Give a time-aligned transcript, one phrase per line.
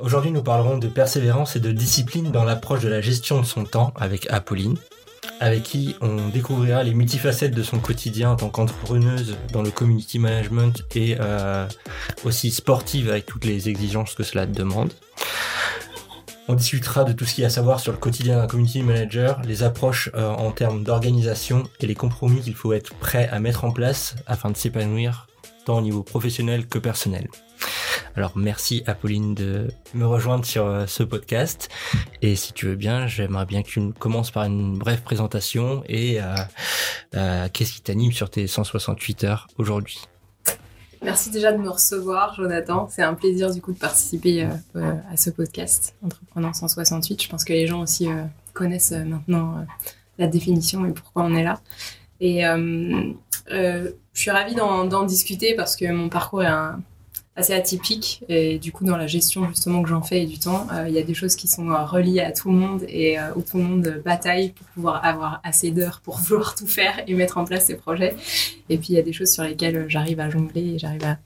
[0.00, 3.64] Aujourd'hui, nous parlerons de persévérance et de discipline dans l'approche de la gestion de son
[3.64, 4.76] temps avec Apolline,
[5.38, 10.18] avec qui on découvrira les multifacettes de son quotidien en tant qu'entrepreneuse dans le community
[10.18, 11.68] management et euh,
[12.24, 14.92] aussi sportive avec toutes les exigences que cela demande.
[16.48, 18.82] On discutera de tout ce qu'il y a à savoir sur le quotidien d'un community
[18.82, 23.38] manager, les approches euh, en termes d'organisation et les compromis qu'il faut être prêt à
[23.38, 25.28] mettre en place afin de s'épanouir
[25.64, 27.28] tant au niveau professionnel que personnel.
[28.16, 31.68] Alors merci Apolline de me rejoindre sur euh, ce podcast.
[32.22, 36.20] Et si tu veux bien, j'aimerais bien que tu commences par une brève présentation et
[36.20, 36.34] euh,
[37.16, 39.98] euh, qu'est-ce qui t'anime sur tes 168 heures aujourd'hui?
[41.02, 42.88] Merci déjà de me recevoir, Jonathan.
[42.88, 47.22] C'est un plaisir du coup de participer à ce podcast Entrepreneur 168.
[47.22, 48.08] Je pense que les gens aussi
[48.54, 49.66] connaissent maintenant
[50.18, 51.60] la définition et pourquoi on est là.
[52.20, 56.80] Et je suis ravie d'en discuter parce que mon parcours est un,
[57.36, 58.24] assez atypique.
[58.28, 60.94] Et du coup dans la gestion justement que j'en fais et du temps euh, il
[60.94, 63.42] y a des choses qui sont euh, reliées à tout le monde et euh, où
[63.42, 67.38] tout le monde bataille pour pouvoir avoir assez d'heures pour vouloir tout faire et mettre
[67.38, 68.16] en place ses projets.
[68.68, 71.18] Et puis il y a des choses sur lesquelles j'arrive à jongler et j'arrive à,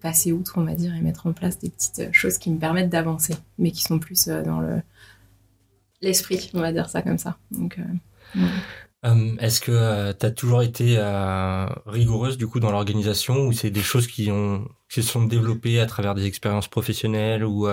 [0.00, 2.88] passer outre on va dire et mettre en place des petites choses qui me permettent
[2.88, 4.82] d'avancer mais qui sont plus dans le
[6.02, 7.36] l'esprit on va dire ça comme ça.
[7.52, 7.78] Donc
[9.06, 13.52] euh, est-ce que euh, tu as toujours été euh, rigoureuse du coup dans l'organisation ou
[13.52, 17.68] c'est des choses qui ont qui se sont développées à travers des expériences professionnelles ou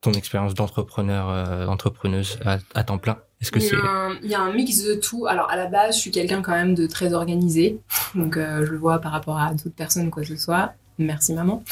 [0.00, 3.18] ton expérience d'entrepreneur d'entrepreneuse à, temps plein?
[3.40, 3.76] Est-ce que c'est
[4.22, 5.26] il y a un mix de tout.
[5.26, 7.80] Alors à la base, je suis quelqu'un quand même de très organisé,
[8.16, 11.62] donc je le vois par rapport à d'autres personnes quoi que ce soit merci maman.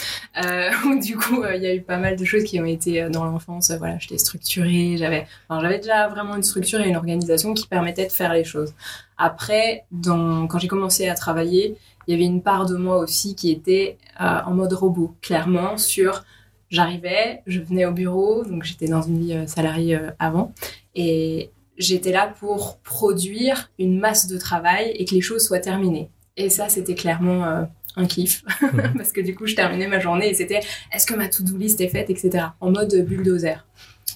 [0.44, 0.70] Euh,
[1.02, 3.10] du coup, euh, il y a eu pas mal de choses qui ont été euh,
[3.10, 3.70] dans l'enfance.
[3.72, 8.12] voilà, j'étais structurée, j'avais, j'avais déjà vraiment une structure et une organisation qui permettait de
[8.12, 8.72] faire les choses.
[9.18, 13.50] Après, quand j'ai commencé à travailler, il y avait une part de moi aussi qui
[13.50, 16.24] était en mode robot, clairement sur
[16.68, 20.52] j'arrivais, je venais au bureau, donc j'étais dans une vie salariée avant,
[20.94, 26.10] et j'étais là pour produire une masse de travail et que les choses soient terminées.
[26.36, 27.66] Et ça, c'était clairement
[27.96, 28.44] un kiff.
[28.60, 28.92] Mhm.
[28.96, 30.60] parce que du coup je terminais ma journée et c'était
[30.92, 33.66] est-ce que ma to-do list est faite etc en mode bulldozer.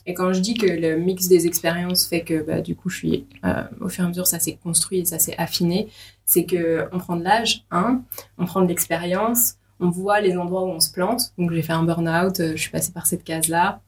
[0.07, 2.97] Et quand je dis que le mix des expériences fait que bah, du coup je
[2.97, 5.89] suis euh, au fur et à mesure ça s'est construit et ça s'est affiné
[6.25, 8.03] c'est que on prend de l'âge hein,
[8.39, 11.33] on prend de l'expérience on voit les endroits où on se plante.
[11.39, 13.81] Donc j'ai fait un burn out euh, je suis passée par cette case là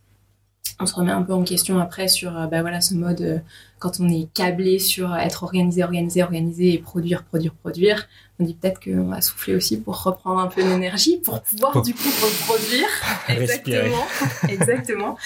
[0.81, 3.43] on se remet un peu en question après sur euh, bah voilà ce mode
[3.79, 8.09] quand on est câblé sur être organisé organisé organisé et produire produire produire
[8.43, 11.95] on dit peut-être qu'on va souffler aussi pour reprendre un peu d'énergie, pour pouvoir du
[11.95, 12.89] coup reproduire.
[13.29, 14.07] exactement.
[14.49, 15.19] exactement.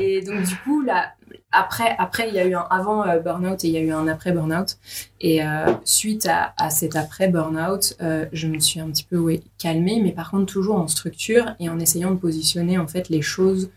[0.00, 1.12] Et donc du coup, là,
[1.50, 3.92] après, après, il y a eu un avant euh, burn-out et il y a eu
[3.92, 4.76] un après burn-out.
[5.20, 9.16] Et euh, suite à, à, cet après burn-out, euh, je me suis un petit peu
[9.16, 13.08] ouais, calmée, mais par contre toujours en structure et en essayant de positionner en fait
[13.08, 13.70] les choses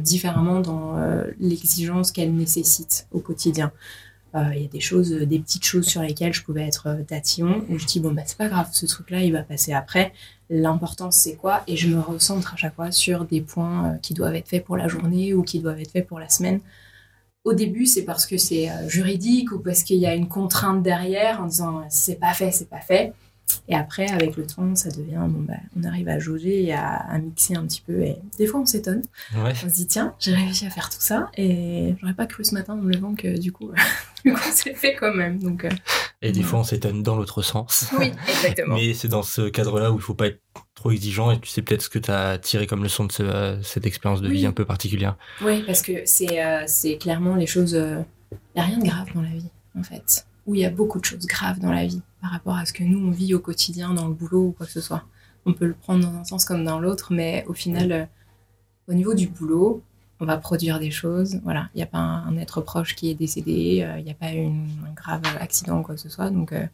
[0.00, 0.96] différemment dans
[1.38, 3.72] l'exigence qu'elles nécessitent au quotidien.
[4.34, 6.88] Euh, il y a des choses, euh, des petites choses sur lesquelles je pouvais être
[6.88, 9.72] euh, tatillon, où je dis, bon, bah, c'est pas grave, ce truc-là, il va passer
[9.72, 10.12] après.
[10.50, 11.62] L'important, c'est quoi?
[11.66, 14.76] Et je me recentre à chaque fois sur des points qui doivent être faits pour
[14.76, 16.60] la journée ou qui doivent être faits pour la semaine.
[17.44, 21.40] Au début, c'est parce que c'est juridique ou parce qu'il y a une contrainte derrière
[21.40, 23.12] en disant, si c'est pas fait, c'est pas fait.
[23.68, 27.18] Et après, avec le temps, ça devient, bon, bah, on arrive à jauger et à,
[27.18, 28.00] mixer un petit peu.
[28.00, 29.02] Et des fois, on s'étonne.
[29.34, 31.30] On se dit, tiens, j'ai réussi à faire tout ça.
[31.36, 33.70] Et j'aurais pas cru ce matin en me levant que du coup,
[34.24, 35.38] du coup c'est fait quand même.
[35.38, 35.70] Donc, euh,
[36.22, 37.86] et des fois, on s'étonne dans l'autre sens.
[37.98, 38.76] Oui, exactement.
[38.76, 40.40] Mais c'est dans ce cadre-là où il faut pas être
[40.74, 43.86] trop exigeant et tu sais peut-être ce que tu as tiré comme leçon de cette
[43.86, 45.16] expérience de vie un peu particulière.
[45.42, 46.64] Oui, parce que c'est euh,
[46.98, 47.72] clairement les choses.
[47.72, 48.02] Il euh,
[48.54, 50.98] n'y a rien de grave dans la vie, en fait où il y a beaucoup
[50.98, 53.38] de choses graves dans la vie par rapport à ce que nous on vit au
[53.38, 55.04] quotidien dans le boulot ou quoi que ce soit.
[55.44, 58.04] On peut le prendre dans un sens comme dans l'autre, mais au final, euh,
[58.88, 59.82] au niveau du boulot,
[60.20, 61.38] on va produire des choses.
[61.44, 64.14] Voilà, il n'y a pas un, être proche qui est décédé, euh, il n'y a
[64.14, 66.32] pas un grave accident ou quoi que ce soit.
[66.32, 66.66] Euh,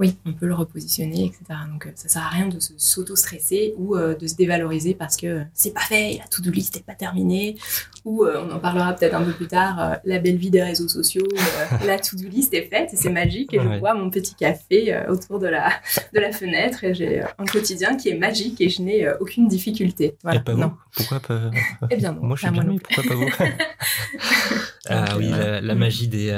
[0.00, 1.60] oui, on peut le repositionner, etc.
[1.70, 5.42] Donc euh, ça sert à rien de s'auto-stresser ou euh, de se dévaloriser parce que
[5.52, 7.58] c'est pas fait, la to-do list n'est pas terminée,
[8.06, 10.88] ou euh, on en parlera peut-être un peu plus tard, la belle vie des réseaux
[10.88, 11.28] sociaux,
[11.86, 15.38] la to-do list est faite et c'est magique et je bois mon petit café autour
[15.38, 15.68] de la,
[16.14, 20.16] de la fenêtre et j'ai un quotidien qui est magique et je n'ai aucune difficulté.
[20.22, 20.40] Voilà.
[20.40, 20.72] pas non.
[20.96, 21.50] Pourquoi pas?
[21.90, 22.22] Eh bien non.
[22.22, 23.28] Moi je suis bien, mais pourquoi pas vous?
[24.90, 26.28] Ah oui, la, magie des,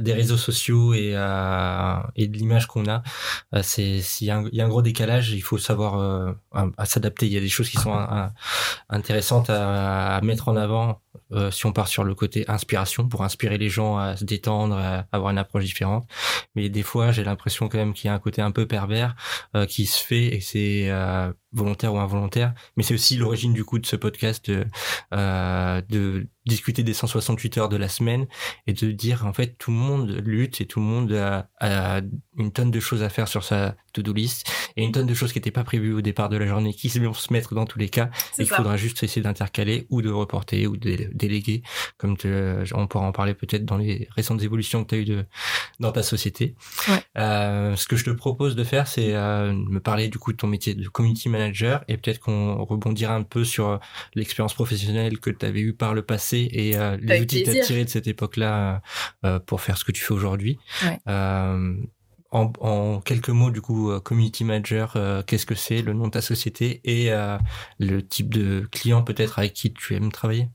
[0.00, 1.14] des réseaux sociaux et,
[2.16, 3.02] et de l'image qu'on a.
[3.54, 7.26] Euh, c'est s'il y, a un gros décalage, il faut savoir euh, à, s'adapter.
[7.26, 7.94] Il y a des choses qui sont
[8.88, 11.00] intéressantes à, mettre en avant
[11.32, 14.76] euh, si on part sur le côté inspiration pour inspirer les gens à se détendre,
[14.76, 16.06] à avoir une approche différente.
[16.54, 19.14] Mais des fois, j'ai l'impression quand même qu'il y a un côté un peu pervers
[19.56, 22.54] euh, qui se fait et c'est euh, volontaire ou involontaire.
[22.76, 24.50] Mais c'est aussi l'origine du coup de ce podcast
[25.12, 28.26] euh, de discuter des 168 heures de la semaine
[28.66, 32.00] et de dire en fait tout le monde lutte et tout le monde a, a
[32.36, 34.46] une tonne de choses à faire sur sa to-do list
[34.76, 36.88] et une tonne de choses qui n'étaient pas prévues au départ de la journée qui
[36.88, 38.10] vont se mettre dans tous les cas.
[38.38, 41.62] Il faudra juste essayer d'intercaler ou de reporter ou de déléguer,
[41.98, 42.16] comme
[42.72, 45.24] on pourra en parler peut-être dans les récentes évolutions que tu as eues de,
[45.80, 46.54] dans ta société.
[46.88, 47.02] Ouais.
[47.18, 50.38] Euh, ce que je te propose de faire, c'est euh, me parler du coup de
[50.38, 51.41] ton métier de community manager
[51.88, 53.80] et peut-être qu'on rebondira un peu sur
[54.14, 57.58] l'expérience professionnelle que tu avais eue par le passé et euh, les outils que tu
[57.58, 58.82] as tirés de cette époque-là
[59.24, 60.58] euh, pour faire ce que tu fais aujourd'hui.
[60.84, 60.98] Ouais.
[61.08, 61.76] Euh,
[62.32, 66.06] en, en, quelques mots, du coup, euh, community manager, euh, qu'est-ce que c'est, le nom
[66.06, 67.38] de ta société et euh,
[67.78, 70.48] le type de client peut-être avec qui tu aimes travailler?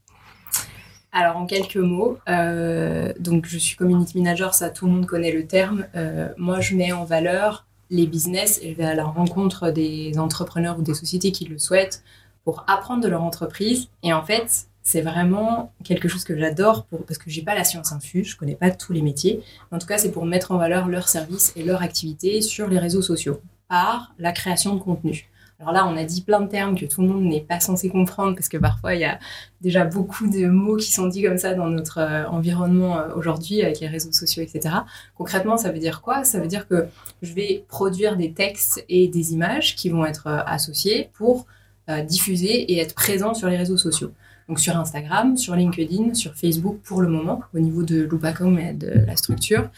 [1.13, 5.31] Alors en quelques mots, euh, donc je suis community manager, ça tout le monde connaît
[5.31, 5.87] le terme.
[5.95, 10.77] Euh, moi je mets en valeur les business je vais à la rencontre des entrepreneurs
[10.79, 12.03] ou des sociétés qui le souhaitent
[12.43, 13.89] pour apprendre de leur entreprise.
[14.03, 17.91] Et en fait, c'est vraiment quelque chose que j'adore parce que j'ai pas la science
[17.91, 19.43] infuse, je connais pas tous les métiers.
[19.71, 22.79] En tout cas, c'est pour mettre en valeur leurs services et leur activité sur les
[22.79, 25.29] réseaux sociaux par la création de contenu.
[25.59, 27.89] Alors là, on a dit plein de termes que tout le monde n'est pas censé
[27.89, 29.19] comprendre parce que parfois il y a
[29.59, 33.63] déjà beaucoup de mots qui sont dits comme ça dans notre euh, environnement euh, aujourd'hui
[33.63, 34.75] avec les réseaux sociaux, etc.
[35.15, 36.23] Concrètement, ça veut dire quoi?
[36.23, 36.85] Ça veut dire que
[37.23, 41.47] je vais produire des textes et des images qui vont être euh, associés pour
[42.05, 44.11] diffuser et être présents sur les réseaux sociaux.
[44.49, 48.73] Donc sur Instagram, sur LinkedIn, sur Facebook pour le moment, au niveau de Loopacom et
[48.73, 49.69] de la structure.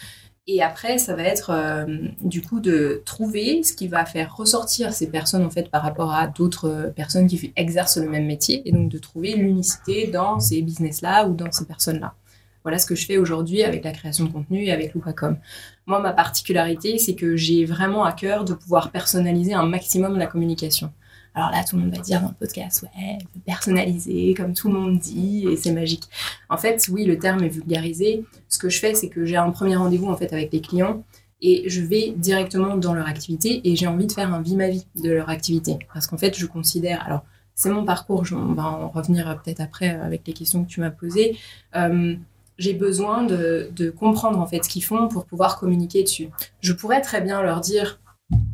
[0.47, 1.85] Et après, ça va être euh,
[2.21, 6.11] du coup de trouver ce qui va faire ressortir ces personnes en fait par rapport
[6.11, 10.61] à d'autres personnes qui exercent le même métier et donc de trouver l'unicité dans ces
[10.63, 12.15] business-là ou dans ces personnes-là.
[12.63, 15.37] Voilà ce que je fais aujourd'hui avec la création de contenu et avec Loopacom.
[15.85, 20.27] Moi, ma particularité, c'est que j'ai vraiment à cœur de pouvoir personnaliser un maximum la
[20.27, 20.91] communication.
[21.35, 24.73] Alors là, tout le monde va dire dans le podcast, ouais, personnaliser, comme tout le
[24.73, 26.03] monde dit, et c'est magique.
[26.49, 28.25] En fait, oui, le terme est vulgarisé.
[28.47, 31.03] Ce que je fais, c'est que j'ai un premier rendez-vous en fait avec les clients
[31.41, 34.69] et je vais directement dans leur activité et j'ai envie de faire un vie ma
[34.69, 35.79] vie de leur activité.
[35.93, 37.23] Parce qu'en fait, je considère, alors
[37.55, 40.91] c'est mon parcours, on va en revenir peut-être après avec les questions que tu m'as
[40.91, 41.37] posées.
[41.75, 42.15] Euh,
[42.57, 46.29] j'ai besoin de, de, comprendre en fait ce qu'ils font pour pouvoir communiquer dessus.
[46.59, 47.99] Je pourrais très bien leur dire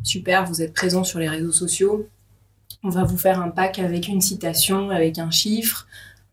[0.04, 2.08] super, vous êtes présent sur les réseaux sociaux,
[2.86, 5.86] on va vous faire un pack avec une citation, avec un chiffre.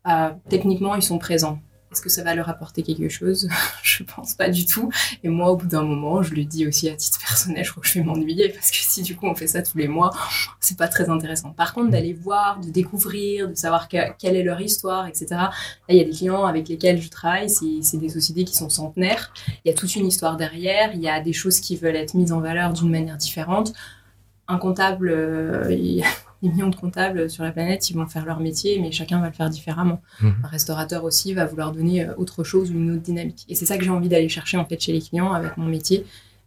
[0.06, 1.58] Euh, techniquement, ils sont présents.
[1.90, 3.48] Est-ce que ça va leur apporter quelque chose?
[3.82, 4.88] Je pense pas du tout.
[5.22, 7.82] Et moi, au bout d'un moment, je le dis aussi à titre personnel, je crois
[7.82, 10.10] que je vais m'ennuyer parce que si du coup on fait ça tous les mois,
[10.58, 11.50] c'est pas très intéressant.
[11.50, 15.26] Par contre, d'aller voir, de découvrir, de savoir que, quelle est leur histoire, etc.
[15.30, 15.50] Là,
[15.88, 19.32] il y a des clients avec lesquels je travaille, c'est des sociétés qui sont centenaires.
[19.64, 22.14] Il y a toute une histoire derrière, il y a des choses qui veulent être
[22.14, 23.72] mises en valeur d'une manière différente.
[24.48, 26.02] Un comptable, euh,
[26.44, 29.28] des millions de comptables sur la planète, ils vont faire leur métier, mais chacun va
[29.28, 30.00] le faire différemment.
[30.20, 30.28] Mmh.
[30.44, 33.44] Un restaurateur aussi va vouloir donner autre chose ou une autre dynamique.
[33.48, 35.66] Et c'est ça que j'ai envie d'aller chercher en fait chez les clients avec mon
[35.66, 36.04] métier.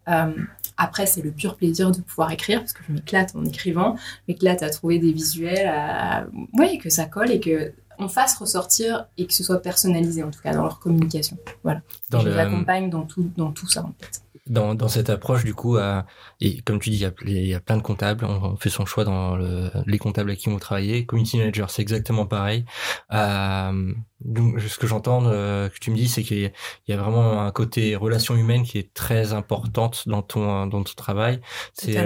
[0.07, 0.31] Euh,
[0.77, 4.33] après, c'est le pur plaisir de pouvoir écrire parce que je m'éclate en écrivant, je
[4.33, 6.27] m'éclate à trouver des visuels, à...
[6.53, 10.29] ouais, que ça colle et que on fasse ressortir et que ce soit personnalisé en
[10.29, 11.37] tout cas dans leur communication.
[11.63, 11.81] Voilà.
[12.11, 12.33] Dans je le...
[12.33, 15.77] les accompagne dans tout, dans tout ça en fait dans, dans cette approche du coup
[15.77, 16.01] euh,
[16.41, 18.25] et comme tu dis il y, a, il y a plein de comptables.
[18.25, 21.81] On, fait son choix dans le, les comptables avec qui on travaille community manager c'est
[21.81, 22.65] exactement pareil.
[23.13, 26.51] Euh, donc ce que j'entends euh, que tu me dis c'est qu'il y,
[26.87, 30.93] y, a vraiment un côté relation humaine qui est très importante dans ton dans ton
[30.95, 31.41] travail.
[31.73, 31.97] C'est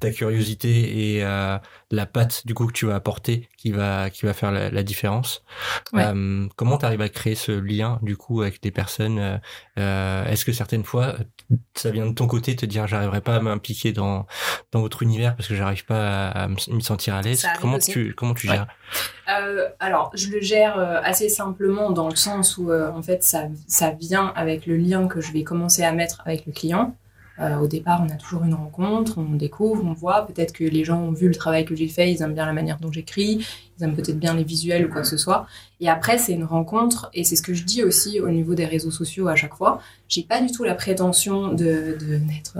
[0.00, 1.56] ta curiosité et euh,
[1.90, 4.82] la patte du coup que tu vas apporter qui va qui va faire la, la
[4.82, 5.42] différence.
[5.92, 6.04] Ouais.
[6.04, 9.40] Euh, comment tu arrives à créer ce lien du coup avec des personnes
[9.78, 11.16] euh, Est-ce que certaines fois
[11.74, 14.26] ça vient de ton côté te dire j'arriverai pas à m'impliquer dans
[14.72, 17.46] dans votre univers parce que j'arrive pas à, à, me sentir à l'aise?
[17.60, 17.92] Comment aussi.
[17.92, 18.66] tu comment tu gères?
[19.78, 24.32] Alors je le gère assez simplement dans le sens où en fait ça ça vient
[24.36, 26.94] avec le lien que je vais commencer à mettre avec le client.
[27.40, 30.26] Euh, au départ, on a toujours une rencontre, on découvre, on voit.
[30.26, 32.52] Peut-être que les gens ont vu le travail que j'ai fait, ils aiment bien la
[32.52, 33.46] manière dont j'écris,
[33.78, 35.46] ils aiment peut-être bien les visuels ou quoi que ce soit.
[35.80, 38.64] Et après, c'est une rencontre, et c'est ce que je dis aussi au niveau des
[38.64, 39.80] réseaux sociaux à chaque fois.
[40.08, 42.58] J'ai pas du tout la prétention de, de d'être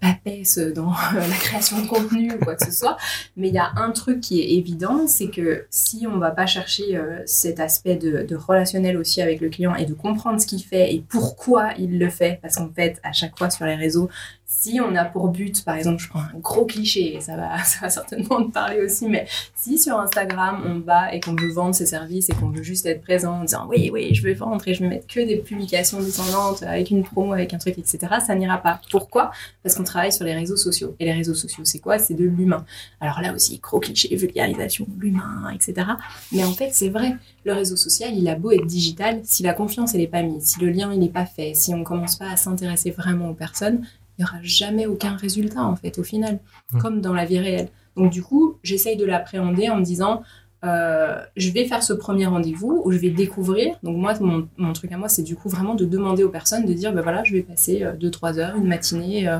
[0.00, 2.96] papesse dans la création de contenu ou quoi que ce soit.
[3.36, 6.46] Mais il y a un truc qui est évident, c'est que si on va pas
[6.46, 10.46] chercher euh, cet aspect de, de, relationnel aussi avec le client et de comprendre ce
[10.46, 13.74] qu'il fait et pourquoi il le fait, parce qu'en fait, à chaque fois sur les
[13.74, 14.08] réseaux,
[14.48, 17.80] si on a pour but, par exemple, je prends un gros cliché, ça va, ça
[17.82, 19.26] va certainement te parler aussi, mais
[19.56, 22.86] si sur Instagram on va et qu'on veut vendre ses services et qu'on veut juste
[22.86, 25.38] être présent en disant oui, oui, je vais vendre et je vais mettre que des
[25.38, 28.80] publications descendantes avec une promo, avec un truc, etc., ça n'ira pas.
[28.88, 29.32] Pourquoi?
[29.64, 30.94] Parce qu'on travaille sur les réseaux sociaux.
[31.00, 31.98] Et les réseaux sociaux, c'est quoi?
[31.98, 32.64] C'est de l'humain.
[33.00, 35.88] Alors là aussi, gros cliché, vulgarisation, l'humain, etc.
[36.30, 39.54] Mais en fait, c'est vrai, le réseau social, il a beau être digital, si la
[39.54, 42.14] confiance, elle n'est pas mise, si le lien, il n'est pas fait, si on commence
[42.14, 43.84] pas à s'intéresser vraiment aux personnes,
[44.18, 46.40] il n'y aura jamais aucun résultat en fait au final,
[46.72, 46.78] mmh.
[46.78, 47.68] comme dans la vie réelle.
[47.96, 50.22] Donc du coup, j'essaye de l'appréhender en me disant,
[50.64, 53.76] euh, je vais faire ce premier rendez-vous où je vais découvrir.
[53.82, 56.72] Donc moi, mon, truc à moi, c'est du coup vraiment de demander aux personnes de
[56.72, 59.38] dire, ben voilà, je vais passer 2-3 euh, heures, une matinée, euh,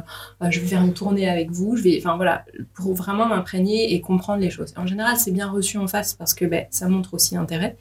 [0.49, 4.01] je vais faire une tournée avec vous, je vais, enfin voilà, pour vraiment m'imprégner et
[4.01, 4.73] comprendre les choses.
[4.77, 7.77] En général, c'est bien reçu en face parce que ben, ça montre aussi l'intérêt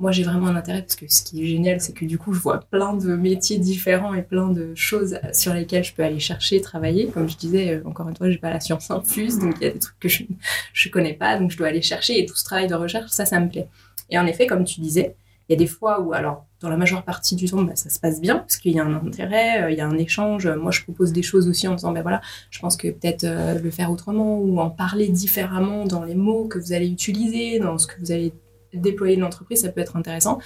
[0.00, 2.32] moi j'ai vraiment un intérêt parce que ce qui est génial c'est que du coup
[2.32, 6.18] je vois plein de métiers différents et plein de choses sur lesquelles je peux aller
[6.18, 7.08] chercher travailler.
[7.08, 9.70] Comme je disais euh, encore une fois j'ai pas la science infuse donc il y
[9.70, 10.24] a des trucs que je
[10.72, 13.26] je connais pas donc je dois aller chercher et tout ce travail de recherche ça
[13.26, 13.68] ça me plaît.
[14.08, 15.14] Et en effet comme tu disais
[15.48, 17.90] il y a des fois où alors dans la majeure partie du temps bah, ça
[17.90, 20.48] se passe bien parce qu'il y a un intérêt euh, il y a un échange.
[20.48, 23.58] Moi je propose des choses aussi en disant ben voilà je pense que peut-être euh,
[23.58, 27.76] le faire autrement ou en parler différemment dans les mots que vous allez utiliser dans
[27.76, 28.32] ce que vous allez
[28.74, 30.38] déployer une entreprise, ça peut être intéressant.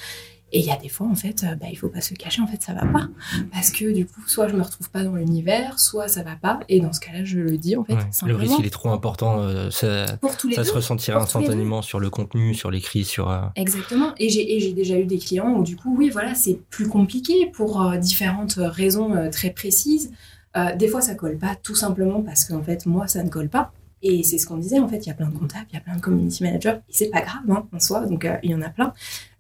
[0.52, 2.40] Et il y a des fois, en fait, euh, bah, il faut pas se cacher,
[2.40, 3.09] en fait, ça va pas.
[3.52, 6.61] Parce que du coup, soit je me retrouve pas dans l'univers, soit ça va pas.
[6.69, 7.97] Et dans ce cas-là, je le dis, en fait.
[8.25, 9.40] Le risque, il est trop important.
[9.40, 10.07] Euh, ça,
[10.54, 13.31] ça se ressentira instantanément sur le contenu, sur l'écrit, sur.
[13.31, 14.12] Euh, Exactement.
[14.19, 17.90] Et j'ai déjà eu des clients où, du coup, oui, voilà, c'est plus compliqué pour
[17.97, 20.12] différentes raisons très précises.
[20.76, 23.73] des fois, ça colle pas, tout simplement parce qu'en fait, moi, ça ne colle pas.
[24.07, 25.79] Et c'est ce qu'on disait, en fait, il y a plein de comptables, il y
[25.79, 28.51] a plein de community managers, et c'est pas grave hein, en soi, donc euh, il
[28.51, 28.93] y en a plein.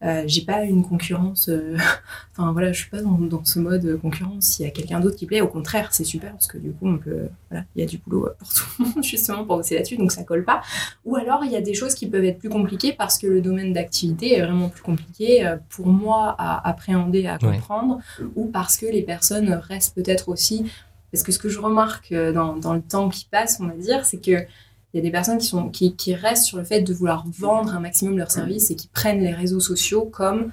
[0.02, 1.76] Euh, j'ai pas une concurrence, euh,
[2.32, 4.46] enfin voilà, je suis pas dans, dans ce mode concurrence.
[4.46, 6.88] S'il y a quelqu'un d'autre qui plaît, au contraire, c'est super parce que du coup,
[6.88, 9.74] on peut, voilà, il y a du boulot pour tout le monde justement pour bosser
[9.74, 10.62] là-dessus, donc ça colle pas.
[11.04, 13.42] Ou alors il y a des choses qui peuvent être plus compliquées parce que le
[13.42, 17.98] domaine d'activité est vraiment plus compliqué pour moi à appréhender, à comprendre,
[18.34, 20.64] ou parce que les personnes restent peut-être aussi
[21.14, 23.74] parce que ce que je remarque euh, dans, dans le temps qui passe, on va
[23.74, 24.32] dire, c'est que
[24.92, 27.24] il y a des personnes qui, sont, qui, qui, restent sur le fait de vouloir
[27.28, 30.50] vendre un maximum leurs services et qui prennent les réseaux sociaux comme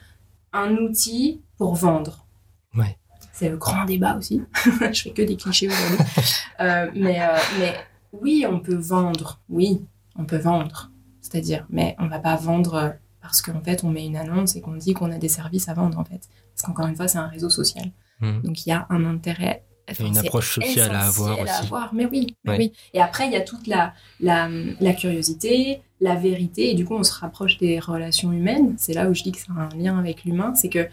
[0.53, 2.27] un outil pour vendre.
[2.75, 2.95] Ouais.
[3.33, 4.43] C'est le grand débat aussi.
[4.91, 6.05] je fais que des clichés aujourd'hui.
[6.59, 7.73] euh, mais, euh, mais
[8.13, 9.39] oui, on peut vendre.
[9.49, 9.83] Oui,
[10.15, 10.91] on peut vendre.
[11.21, 14.75] C'est-à-dire, mais on va pas vendre parce qu'en fait, on met une annonce et qu'on
[14.75, 16.29] dit qu'on a des services à vendre, en fait.
[16.53, 17.91] Parce qu'encore une fois, c'est un réseau social.
[18.19, 18.41] Mmh.
[18.41, 21.69] Donc, il y a un intérêt a une approche sociale à avoir aussi.
[21.93, 22.73] Mais oui, oui.
[22.93, 26.95] Et après, il y a toute la, la, la, curiosité, la vérité, et du coup,
[26.95, 28.75] on se rapproche des relations humaines.
[28.77, 30.53] C'est là où je dis que c'est un lien avec l'humain.
[30.55, 30.87] C'est que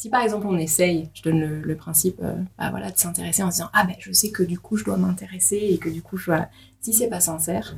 [0.00, 3.50] si par exemple on essaye, je donne le, principe euh, bah, voilà, de s'intéresser en
[3.50, 6.00] se disant Ah ben je sais que du coup je dois m'intéresser et que du
[6.00, 6.46] coup je dois.
[6.80, 7.76] Si c'est pas sincère,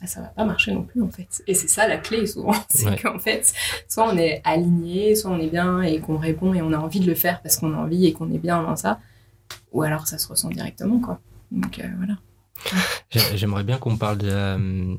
[0.00, 1.42] bah, ça va pas marcher non plus en fait.
[1.48, 2.52] Et c'est ça la clé souvent.
[2.68, 3.52] C'est qu'en fait,
[3.88, 7.00] soit on est aligné, soit on est bien et qu'on répond et on a envie
[7.00, 9.00] de le faire parce qu'on a envie et qu'on est bien dans ça
[9.76, 11.20] ou alors ça se ressent directement, quoi.
[11.50, 12.16] Donc euh, voilà.
[13.34, 14.94] J'aimerais bien qu'on parle de, euh,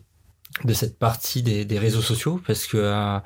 [0.64, 3.20] de cette partie des, réseaux sociaux parce que euh,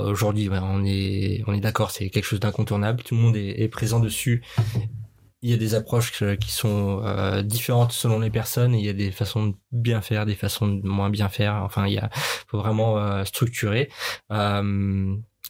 [0.00, 3.04] aujourd'hui on est on est d'accord c'est quelque chose d'incontournable.
[3.04, 4.42] Tout le monde est, présent dessus.
[5.44, 7.02] Il y a des approches qui sont
[7.44, 8.74] différentes selon les personnes.
[8.74, 11.62] Il y a des façons de bien faire des façons de moins bien faire.
[11.64, 12.10] Enfin il y a
[12.48, 13.88] faut vraiment structurer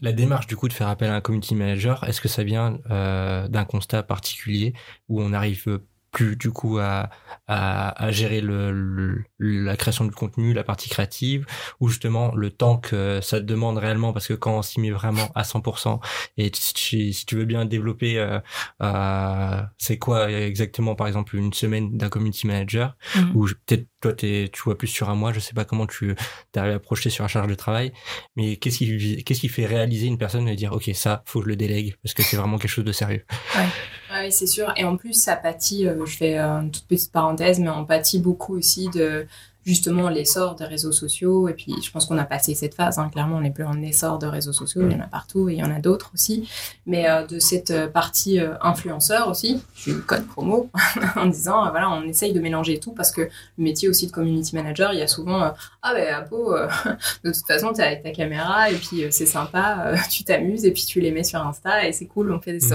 [0.02, 2.80] la démarche du coup de faire appel à un community manager, est-ce que ça vient
[2.90, 4.74] euh, d'un constat particulier
[5.08, 5.80] où on arrive
[6.12, 7.08] plus du coup à,
[7.48, 11.46] à, gérer le, la création du contenu, la partie créative,
[11.80, 14.90] ou justement le temps que ça te demande réellement, parce que quand on s'y met
[14.90, 16.00] vraiment à 100%,
[16.36, 18.38] et si, si tu veux bien développer, euh,
[18.82, 23.20] euh, c'est quoi exactement par exemple une semaine d'un community manager, mmh.
[23.34, 26.14] ou peut-être toi tu vois plus sur un mois, je sais pas comment tu
[26.54, 27.92] arrives à projeter sur la charge de travail,
[28.36, 31.46] mais qu'est-ce qui, qu'est-ce qui fait réaliser une personne et dire ok ça faut que
[31.46, 33.24] je le délègue parce que c'est vraiment quelque chose de sérieux.
[33.56, 33.68] Ouais.
[34.12, 34.72] Oui, c'est sûr.
[34.76, 38.18] Et en plus, ça pâtit, euh, je fais une toute petite parenthèse, mais on pâtit
[38.18, 39.26] beaucoup aussi de
[39.64, 41.48] justement l'essor des réseaux sociaux.
[41.48, 42.98] Et puis, je pense qu'on a passé cette phase.
[42.98, 43.08] Hein.
[43.10, 44.82] Clairement, on n'est plus en essor de réseaux sociaux.
[44.84, 46.48] Il y en a partout et il y en a d'autres aussi.
[46.84, 50.68] Mais euh, de cette euh, partie influenceur aussi, je suis code promo
[51.16, 54.56] en disant, voilà, on essaye de mélanger tout parce que le métier aussi de community
[54.56, 55.52] manager, il y a souvent,
[55.82, 56.54] ah ben, Apo,
[57.24, 60.84] de toute façon, tu as ta caméra et puis c'est sympa, tu t'amuses et puis
[60.84, 62.68] tu les mets sur Insta et c'est cool, on fait des mmh.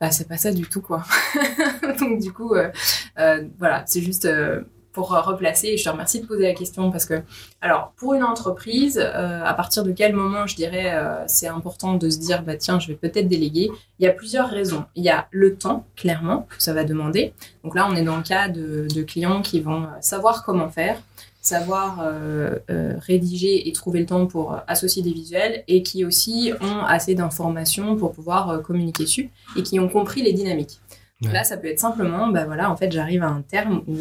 [0.00, 1.02] Bah c'est pas ça du tout quoi.
[2.00, 2.70] Donc du coup, euh,
[3.18, 4.62] euh, voilà, c'est juste euh,
[4.92, 7.22] pour replacer, et je te remercie de poser la question parce que,
[7.60, 10.92] alors, pour une entreprise, à partir de quel moment, je dirais,
[11.28, 13.70] c'est important de se dire, bah tiens, je vais peut-être déléguer?
[14.00, 14.86] Il y a plusieurs raisons.
[14.96, 17.32] Il y a le temps, clairement, que ça va demander.
[17.62, 21.00] Donc là, on est dans le cas de clients qui vont savoir comment faire,
[21.48, 26.04] savoir euh, euh, rédiger et trouver le temps pour euh, associer des visuels et qui
[26.04, 30.80] aussi ont assez d'informations pour pouvoir communiquer dessus et qui ont compris les dynamiques.
[31.20, 33.96] Là, ça peut être simplement, bah voilà, en fait, j'arrive à un terme où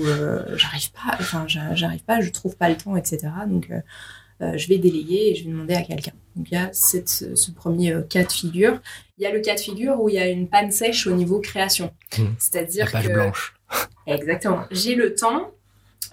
[0.55, 3.29] j'arrive pas, enfin, j'arrive pas, je trouve pas le temps, etc.
[3.47, 3.71] Donc,
[4.39, 6.11] je vais déléguer et je vais demander à quelqu'un.
[6.35, 8.79] Donc, il y a cette, ce premier cas de figure.
[9.17, 11.11] Il y a le cas de figure où il y a une panne sèche au
[11.13, 11.91] niveau création.
[12.19, 12.23] Mmh.
[12.37, 13.11] C'est-à-dire que.
[13.11, 13.55] blanche.
[14.05, 14.65] Exactement.
[14.69, 15.51] J'ai le temps,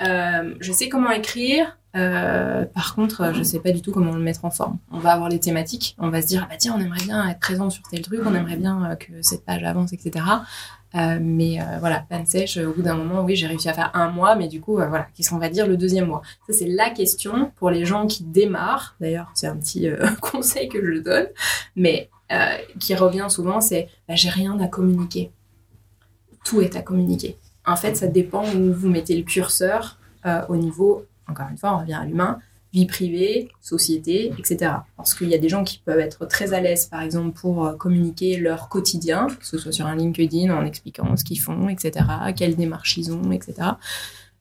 [0.03, 1.79] euh, je sais comment écrire.
[1.97, 4.79] Euh, par contre, je sais pas du tout comment le mettre en forme.
[4.91, 5.95] On va avoir les thématiques.
[5.99, 8.21] On va se dire, ah bah tiens, on aimerait bien être présent sur tel truc,
[8.25, 10.25] on aimerait bien euh, que cette page avance, etc.
[11.21, 14.35] mais voilà, panne sèche, au bout d'un moment, oui, j'ai réussi à faire un mois,
[14.37, 16.23] mais du coup, voilà, qu'est-ce qu'on va dire le deuxième mois?
[16.47, 18.97] Ça, c'est la question pour les gens qui démarrent.
[19.01, 19.89] D'ailleurs, c'est un petit
[20.21, 21.27] conseil que je donne,
[21.77, 22.11] mais
[22.81, 25.31] qui revient souvent, c'est bah, j'ai rien à communiquer.
[26.45, 27.39] Tout est à communiquer.
[27.67, 31.75] En fait, ça dépend où vous mettez le curseur euh, au niveau, encore une fois,
[31.75, 32.39] on revient à l'humain,
[32.73, 34.73] vie privée, société, etc.
[34.97, 37.65] Parce qu'il y a des gens qui peuvent être très à l'aise, par exemple, pour
[37.65, 41.69] euh, communiquer leur quotidien, que ce soit sur un LinkedIn en expliquant ce qu'ils font,
[41.69, 42.05] etc.,
[42.37, 43.71] quelles démarches ils ont, etc.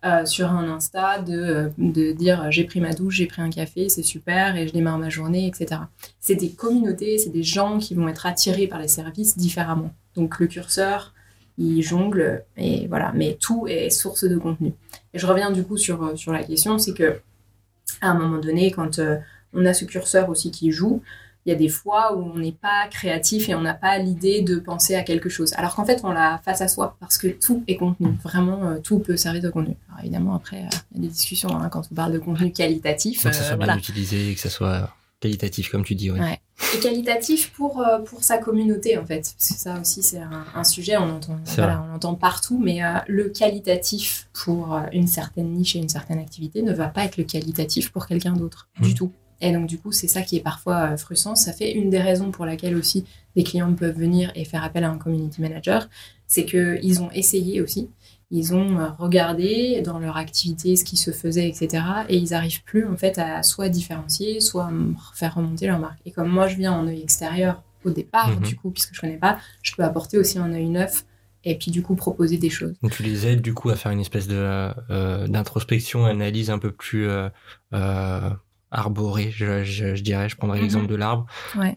[0.06, 3.88] Euh, sur un Insta, de, de dire j'ai pris ma douche, j'ai pris un café,
[3.88, 5.82] c'est super, et je démarre ma journée, etc.
[6.20, 9.94] C'est des communautés, c'est des gens qui vont être attirés par les services différemment.
[10.16, 11.14] Donc le curseur,
[11.58, 13.12] il jongle et voilà.
[13.14, 14.74] Mais tout est source de contenu.
[15.14, 17.20] Et je reviens du coup sur, euh, sur la question c'est que
[18.02, 19.18] à un moment donné quand euh,
[19.54, 21.02] on a ce curseur aussi qui joue
[21.46, 24.42] il y a des fois où on n'est pas créatif et on n'a pas l'idée
[24.42, 25.52] de penser à quelque chose.
[25.58, 28.08] Alors qu'en fait on l'a face à soi parce que tout est contenu.
[28.24, 29.76] Vraiment euh, tout peut servir de contenu.
[29.90, 33.24] Alors évidemment après il y a des discussions hein, quand on parle de contenu qualitatif
[33.24, 36.40] que ça soit bien utilisé que ça soit qualitatif comme tu dis ouais
[36.76, 39.34] et qualitatif pour, euh, pour sa communauté en fait.
[39.38, 42.94] Parce que ça aussi c'est un, sujet, on entend, voilà, on entend partout, mais euh,
[43.08, 47.18] le qualitatif pour euh, une certaine niche et une certaine activité ne va pas être
[47.18, 48.96] le qualitatif pour quelqu'un d'autre du mmh.
[48.96, 49.12] tout.
[49.42, 51.36] Et donc du coup c'est ça qui est parfois frustrant.
[51.36, 53.04] Ça fait une des raisons pour laquelle aussi
[53.36, 55.90] des clients peuvent venir et faire appel à un community manager,
[56.28, 57.90] c'est qu'ils ont essayé aussi
[58.36, 61.84] ils ont euh, regardé dans leur activité ce qui se faisait, etc.
[62.10, 64.72] Et ils n'arrivent plus en fait à soit différencier, soit
[65.14, 66.00] faire remonter leur marque.
[66.06, 68.40] Et comme moi je viens en œil extérieur au départ, mhm.
[68.40, 71.06] du coup, puisque je connais pas, je peux apporter aussi un œil neuf
[71.44, 72.74] et puis du coup proposer des choses.
[72.82, 76.58] Donc tu les aides du coup à faire une espèce de euh, d'introspection, analyse un
[76.58, 77.30] peu plus euh,
[78.74, 80.28] arboré, je, je, dirais.
[80.28, 80.64] Je prendrais mhm.
[80.64, 81.26] l'exemple de l'arbre,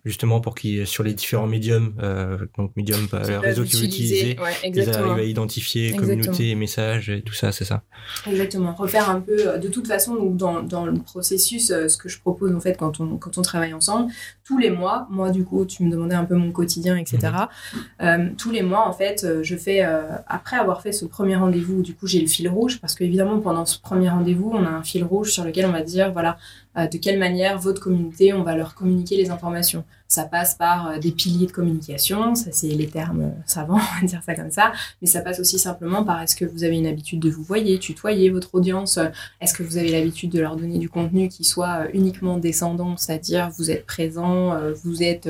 [0.04, 4.37] justement pour qu'il sur les différents médiums, euh, donc médium, bah, le réseau qu'ils utiliser,
[4.64, 7.82] ils arrivent à identifier communauté messages et tout ça, c'est ça.
[8.26, 8.74] Exactement.
[8.74, 12.09] Refaire un peu, euh, de toute façon, donc dans, dans le processus, euh, ce que
[12.09, 14.11] je propose en fait quand on quand on travaille ensemble,
[14.46, 17.18] tous les mois, moi du coup, tu me demandais un peu mon quotidien, etc.
[17.20, 17.80] Mhm.
[18.02, 19.82] Euh, tous les mois, en fait, je fais
[20.28, 23.66] après avoir fait ce premier rendez-vous, du coup, j'ai le fil rouge parce qu'évidemment pendant
[23.66, 26.38] ce premier rendez-vous, on a un fil rouge sur lequel on va dire voilà
[26.76, 29.85] euh, de quelle manière votre communauté, on va leur communiquer les informations.
[30.09, 34.01] Ça passe par euh, des piliers de communication, ça c'est les termes euh, savants, on
[34.01, 36.77] va dire ça comme ça, mais ça passe aussi simplement par est-ce que vous avez
[36.77, 38.99] une habitude de vous voyer, tutoyer votre audience,
[39.40, 43.51] est-ce que vous avez l'habitude de leur donner du contenu qui soit uniquement descendant, c'est-à-dire
[43.57, 45.29] vous êtes présent, vous êtes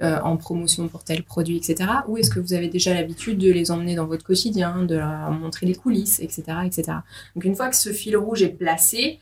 [0.00, 1.90] en promotion pour tel produit, etc.
[2.08, 5.30] Ou est-ce que vous avez déjà l'habitude de les emmener dans votre quotidien, de leur
[5.30, 6.98] montrer les coulisses, etc., etc.
[7.34, 9.18] Donc une fois que ce fil rouge est placé,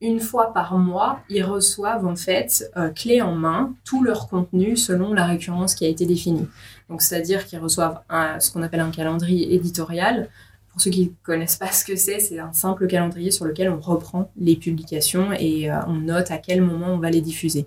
[0.00, 4.76] une fois par mois, ils reçoivent en fait euh, clé en main tout leur contenu
[4.76, 6.46] selon la récurrence qui a été définie.
[6.88, 8.00] Donc c'est-à-dire qu'ils reçoivent
[8.38, 10.28] ce qu'on appelle un calendrier éditorial.
[10.68, 13.70] Pour ceux qui ne connaissent pas ce que c'est, c'est un simple calendrier sur lequel
[13.70, 17.66] on reprend les publications et euh, on note à quel moment on va les diffuser.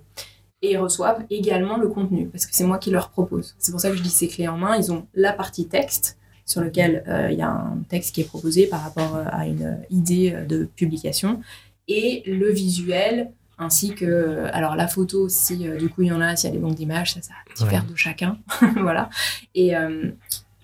[0.61, 3.55] Et ils reçoivent également le contenu, parce que c'est moi qui leur propose.
[3.59, 4.75] C'est pour ça que je dis ces clés en main.
[4.75, 8.23] Ils ont la partie texte, sur lequel euh, il y a un texte qui est
[8.23, 11.41] proposé par rapport à une idée de publication
[11.87, 16.21] et le visuel ainsi que alors la photo si euh, du coup il y en
[16.21, 18.37] a s'il y a des banques d'images ça ça diffère de chacun
[18.77, 19.09] voilà.
[19.55, 20.11] Et euh,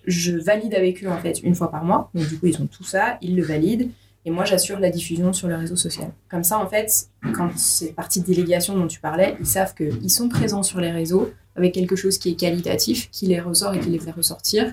[0.06, 2.10] je valide avec eux en fait une fois par mois.
[2.14, 3.90] Donc du coup ils ont tout ça ils le valident.
[4.26, 6.10] Et moi j'assure la diffusion sur le réseau social.
[6.30, 10.10] Comme ça en fait quand c'est partie de délégation dont tu parlais ils savent qu'ils
[10.10, 13.80] sont présents sur les réseaux avec quelque chose qui est qualitatif qui les ressort et
[13.80, 14.72] qui les fait ressortir.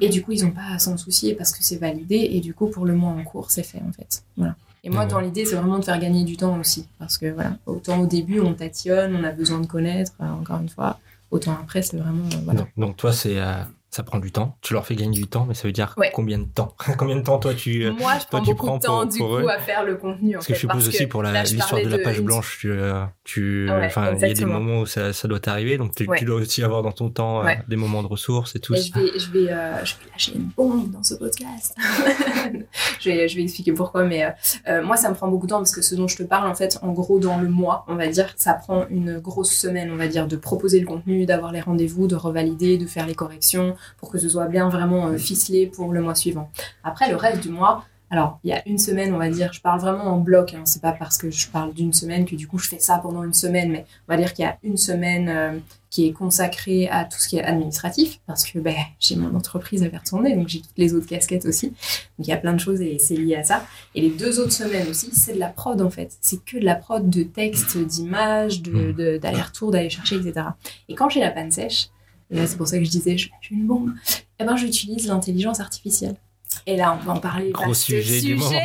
[0.00, 2.28] Et du coup ils n'ont pas à s'en soucier parce que c'est validé.
[2.32, 4.22] Et du coup pour le mois en cours c'est fait en fait.
[4.36, 6.88] Voilà et moi, dans l'idée, c'est vraiment de faire gagner du temps aussi.
[6.98, 10.60] Parce que voilà, autant au début, on tatillonne, on a besoin de connaître, euh, encore
[10.60, 10.98] une fois.
[11.30, 12.24] Autant après, c'est vraiment.
[12.24, 12.66] Euh, voilà.
[12.76, 13.62] Donc, toi, c'est, euh,
[13.98, 14.56] ça prend du temps.
[14.62, 16.12] Tu leur fais gagner du temps, mais ça veut dire Ouais.
[16.14, 16.72] combien de temps?
[16.98, 19.06] Combien de temps toi tu Moi, je toi, prends tu beaucoup prends de temps pour-
[19.12, 19.48] du pour coup eux?
[19.50, 20.30] à faire le contenu.
[20.30, 23.02] En Parce que fait, je suppose aussi pour l'histoire de la page blanche, tu, euh,
[23.24, 26.06] tu, Ouais, enfin, il y a des moments où ça, ça doit t'arriver, donc tu,
[26.24, 28.76] dois aussi avoir dans ton temps euh, des moments de ressources et tout.
[28.76, 31.74] Et je vais, je vais, euh, je vais lâcher une bombe dans ce podcast.
[33.00, 34.32] je, vais, je vais expliquer pourquoi, mais
[34.68, 36.48] euh, moi, ça me prend beaucoup de temps parce que ce dont je te parle,
[36.48, 39.90] en fait, en gros, dans le mois, on va dire, ça prend une grosse semaine,
[39.90, 43.14] on va dire, de proposer le contenu, d'avoir les rendez-vous, de revalider, de faire les
[43.14, 46.50] corrections pour que ce soit bien vraiment euh, ficelé pour le mois suivant.
[46.84, 49.60] Après, le reste du mois, alors, il y a une semaine, on va dire, je
[49.60, 52.48] parle vraiment en bloc, hein, c'est pas parce que je parle d'une semaine que du
[52.48, 54.78] coup je fais ça pendant une semaine, mais on va dire qu'il y a une
[54.78, 55.58] semaine euh,
[55.90, 59.82] qui est consacrée à tout ce qui est administratif, parce que ben, j'ai mon entreprise
[59.82, 61.66] à faire tourner, donc j'ai toutes les autres casquettes aussi.
[61.68, 61.76] Donc
[62.20, 63.62] il y a plein de choses et c'est lié à ça.
[63.94, 66.16] Et les deux autres semaines aussi, c'est de la prod en fait.
[66.22, 68.92] C'est que de la prod de texte, d'images, de, Mm.
[68.94, 70.46] de- d'aller-retour, d'aller chercher, etc.
[70.88, 71.88] Et quand j'ai la panne sèche,
[72.30, 73.92] et là c'est pour ça que je disais, je lâche une bombe,
[74.38, 76.16] eh ben j'utilise l'intelligence artificielle.
[76.66, 77.50] Et là, on peut en parler.
[77.50, 78.50] Gros vaste sujet du moment.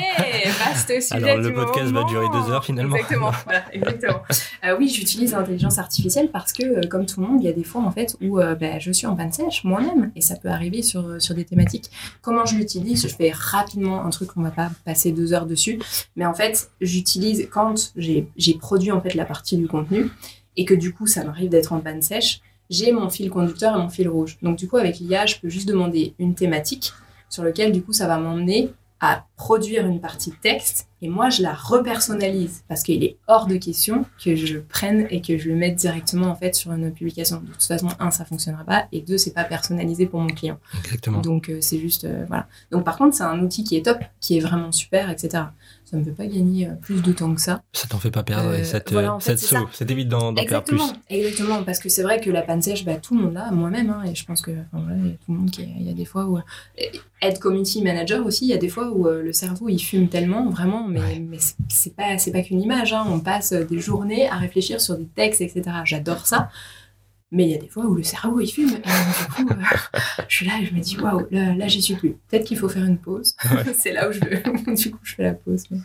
[0.59, 2.95] Vaste sujet Alors, le du podcast va durer deux heures, finalement.
[2.95, 3.31] Exactement.
[3.43, 4.21] voilà, exactement.
[4.65, 7.53] Euh, oui, j'utilise l'intelligence artificielle parce que, euh, comme tout le monde, il y a
[7.53, 10.35] des fois en fait où euh, ben, je suis en panne sèche moi-même et ça
[10.35, 11.89] peut arriver sur, sur des thématiques.
[12.21, 13.07] Comment je l'utilise?
[13.07, 15.79] Je fais rapidement un truc, on va pas passer deux heures dessus,
[16.15, 20.09] mais en fait, j'utilise quand j'ai j'ai produit en fait la partie du contenu
[20.55, 22.41] et que du coup ça m'arrive d'être en panne sèche,
[22.73, 24.37] j'ai mon fil conducteur et mon fil rouge.
[24.41, 26.91] Donc du coup avec l'IA, je peux juste demander une thématique
[27.29, 31.29] sur lequel du coup ça va m'emmener à produire une partie de texte et moi
[31.29, 35.49] je la repersonnalise parce qu'il est hors de question que je prenne et que je
[35.49, 37.41] le mette directement en fait sur une publication.
[37.41, 40.57] De toute façon, un ça fonctionnera pas et deux c'est pas personnalisé pour mon client.
[40.85, 41.19] Exactement.
[41.19, 42.47] Donc euh, c'est juste euh, voilà.
[42.71, 45.43] Donc par contre c'est un outil qui est top, qui est vraiment super, etc.
[45.85, 47.61] Ça me fait pas gagner euh, plus de temps que ça.
[47.73, 49.67] Ça t'en fait pas perdre Euh, ça te, voilà, en fait, sauve.
[49.73, 50.81] Ça t'évite d'en perdre plus.
[51.09, 53.89] Exactement, parce que c'est vrai que la panne sèche, bah, tout le monde l'a, moi-même,
[53.89, 55.93] hein, et je pense que enfin, y a tout le monde qui, il y a
[55.93, 56.41] des fois où euh,
[57.21, 60.07] être community manager aussi, il y a des fois où euh, le cerveau il fume
[60.07, 61.19] tellement, vraiment, mais, Ouais.
[61.19, 64.81] mais c'est- c'est pas c'est pas qu'une image, hein, on passe des journées à réfléchir
[64.81, 65.63] sur des textes, etc.
[65.85, 66.49] J'adore ça.
[67.35, 68.69] Mais il y a des fois où le cerveau il fume.
[68.69, 69.55] Et du coup, euh,
[70.29, 72.11] je suis là et je me dis waouh, là, là j'y suis plus.
[72.29, 73.35] Peut-être qu'il faut faire une pause.
[73.51, 73.73] Ouais.
[73.77, 74.19] c'est là où je,
[74.83, 75.63] du coup, je fais la pause.
[75.71, 75.79] mais-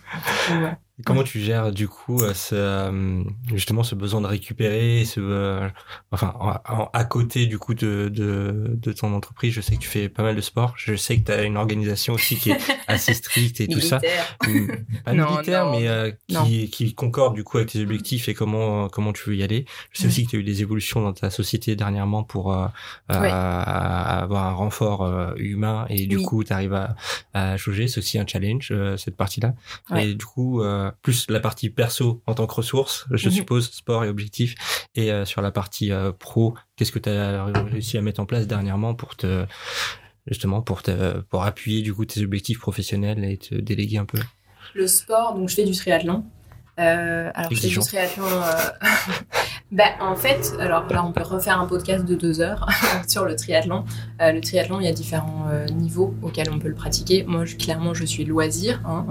[1.04, 3.22] Comment tu gères du coup euh, ce, euh,
[3.54, 5.68] justement ce besoin de récupérer, ce, euh,
[6.10, 9.80] enfin en- en- à côté du coup de, de, de ton entreprise, je sais que
[9.80, 12.50] tu fais pas mal de sport, je sais que tu as une organisation aussi qui
[12.50, 12.58] est
[12.88, 14.00] assez stricte et tout ça.
[14.46, 14.66] Mm,
[15.04, 18.34] pas Non, militaire non, mais euh, qui, qui concorde du coup avec tes objectifs et
[18.34, 19.66] comment comment tu veux y aller.
[19.92, 20.08] Je sais Ouais.
[20.10, 22.66] aussi que tu as eu des évolutions dans ta société dernièrement pour euh,
[23.08, 26.22] avoir un renfort humain et du Oui.
[26.24, 26.96] coup tu arrives à,
[27.34, 29.54] à jauger, c'est aussi un challenge cette partie-là.
[29.96, 33.34] Et du coup euh, plus la partie perso en tant que ressource, je Mhm.
[33.34, 34.54] suppose sport et objectif
[34.94, 38.26] et euh, sur la partie euh, pro, qu'est-ce que tu as réussi à mettre en
[38.26, 39.46] place dernièrement pour te
[40.26, 44.18] justement pour te pour appuyer du coup tes objectifs professionnels et te déléguer un peu?
[44.74, 46.24] Le sport, donc je fais du triathlon.
[46.78, 47.80] Euh, alors, Exigeant.
[47.82, 48.24] du triathlon.
[48.26, 48.52] euh,
[49.72, 52.66] bah, en fait, alors là, on peut refaire un podcast de deux heures
[53.08, 53.84] sur le triathlon.
[54.22, 57.24] Euh, le triathlon, il y a différents euh, niveaux auxquels on peut le pratiquer.
[57.26, 59.06] Moi, je- clairement, je suis loisir, hein,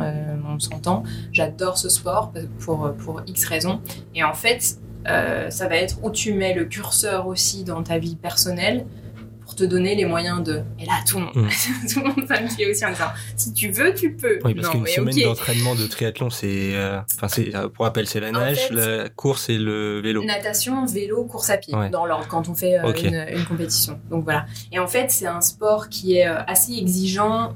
[0.47, 1.03] on s'entend.
[1.31, 3.81] J'adore ce sport pour, pour X raisons.
[4.15, 8.15] Et en fait, ça va être où tu mets le curseur aussi dans ta vie
[8.15, 8.85] personnelle
[9.47, 10.61] pour te donner les moyens de.
[10.77, 11.47] Et là, tout le monde, Mm.
[11.93, 13.05] tout le monde va me fier aussi en disant
[13.37, 14.39] si tu veux, tu peux.
[14.43, 18.27] Oui, parce qu'une semaine d'entraînement de triathlon, c'est, euh, enfin, euh, pour rappel, c'est la
[18.29, 20.21] En nage, fait- la course et le vélo.
[20.25, 21.89] Natation, vélo, course à pied, Ouais.
[21.89, 23.99] dans l'ordre, quand on fait euh, une, une compétition.
[24.09, 24.45] Donc voilà.
[24.73, 27.55] Et en fait, c'est un sport qui est euh, assez exigeant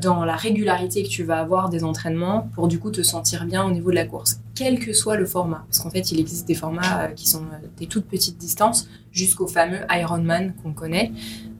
[0.00, 3.64] dans la régularité que tu vas avoir des entraînements pour du coup te sentir bien
[3.64, 5.64] au niveau de la course, quel que soit le format.
[5.68, 8.88] Parce qu'en fait, il existe des formats euh, qui sont euh, des toutes petites distances
[9.12, 11.12] jusqu'au fameux Ironman qu'on connaît,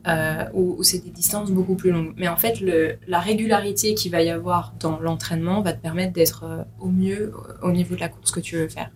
[0.07, 2.13] euh, où, où c'est des distances beaucoup plus longues.
[2.17, 6.13] Mais en fait, le, la régularité qu'il va y avoir dans l'entraînement va te permettre
[6.13, 8.89] d'être euh, au mieux euh, au niveau de la course que tu veux faire.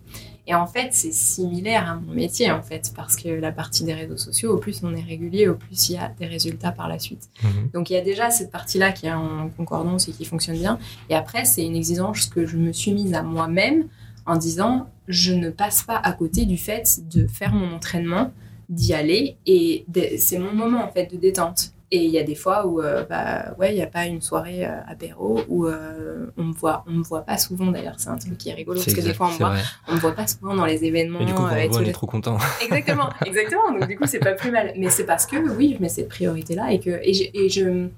[0.48, 3.92] Et en fait, c'est similaire à mon métier, en fait, parce que la partie des
[3.92, 6.88] réseaux sociaux, au plus on est régulier, au plus il y a des résultats par
[6.88, 7.28] la suite.
[7.44, 7.70] Mhm.
[7.74, 10.78] Donc il y a déjà cette partie-là qui est en concordance et qui fonctionne bien.
[11.10, 13.88] Et après, c'est une exigence que je me suis mise à moi-même
[14.24, 18.32] en disant, je ne passe pas à côté du fait de faire mon entraînement,
[18.70, 19.84] d'y aller, et
[20.16, 21.72] c'est mon moment, en fait, de détente.
[21.90, 24.20] Et il y a des fois où, euh, bah, ouais, il n'y a pas une
[24.20, 27.94] soirée euh, apéro où euh, on me voit, on me voit pas souvent d'ailleurs.
[27.96, 29.62] C'est un truc qui est rigolo parce que des fois on me voit, vrai.
[29.88, 31.20] on me voit pas souvent dans les événements.
[31.20, 32.36] Et du coup, quand euh, on voit, est trop content.
[32.62, 33.72] Exactement, exactement.
[33.72, 34.74] Donc du coup, c'est pas plus mal.
[34.76, 37.88] Mais c'est parce que oui, je mets cette priorité-là et que et, je- et je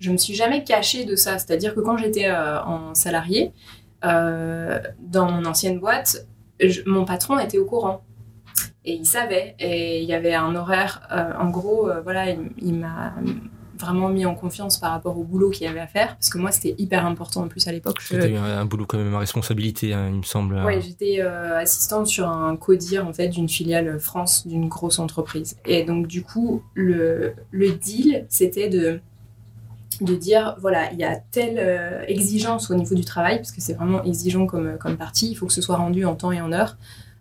[0.00, 1.38] je me suis jamais cachée de ça.
[1.38, 3.52] C'est-à-dire que quand j'étais en salarié
[4.02, 6.26] dans mon ancienne boîte,
[6.60, 8.02] je- mon patron était au courant.
[8.84, 9.54] Et il savait.
[9.58, 11.02] Et il y avait un horaire.
[11.12, 13.14] euh, en gros, euh, voilà, il, il m'a
[13.78, 16.16] vraiment mis en confiance par rapport au boulot qu'il y avait à faire.
[16.16, 17.98] Parce que moi, c'était hyper important en plus à l'époque.
[18.00, 20.56] Je- C'était un boulot quand même à responsabilité, hein, il me semble.
[20.64, 25.56] Ouais, j'étais euh, assistante sur un codir en fait d'une filiale France d'une grosse entreprise.
[25.64, 29.00] Et donc du coup, le, le deal, c'était de
[30.00, 33.60] de dire voilà, il y a telle euh, exigence au niveau du travail parce que
[33.60, 36.40] c'est vraiment exigeant comme comme partie, il faut que ce soit rendu en temps et
[36.40, 36.76] en heure.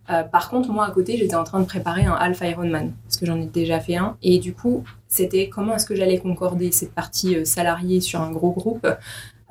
[0.09, 3.17] Euh, par contre, moi à côté, j'étais en train de préparer un Alpha Ironman parce
[3.17, 6.71] que j'en ai déjà fait un et du coup, c'était comment est-ce que j'allais concorder
[6.71, 8.87] cette partie euh, salariée sur un gros groupe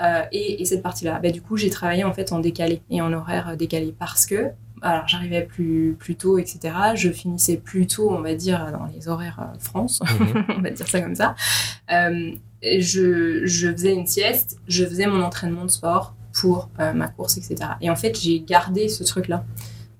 [0.00, 1.20] euh, et, et cette partie-là.
[1.22, 4.24] Bah, du coup, j'ai travaillé en fait en décalé et en horaire euh, décalé parce
[4.26, 4.50] que
[4.82, 6.74] alors j'arrivais plus, plus tôt, etc.
[6.94, 10.44] Je finissais plus tôt, on va dire, dans les horaires France, Mhm.
[10.58, 11.34] on va dire ça comme ça.
[12.62, 17.70] Je, je faisais une sieste, je faisais mon entraînement de sport pour ma course, etc.
[17.80, 19.44] Et en fait, j'ai gardé ce truc-là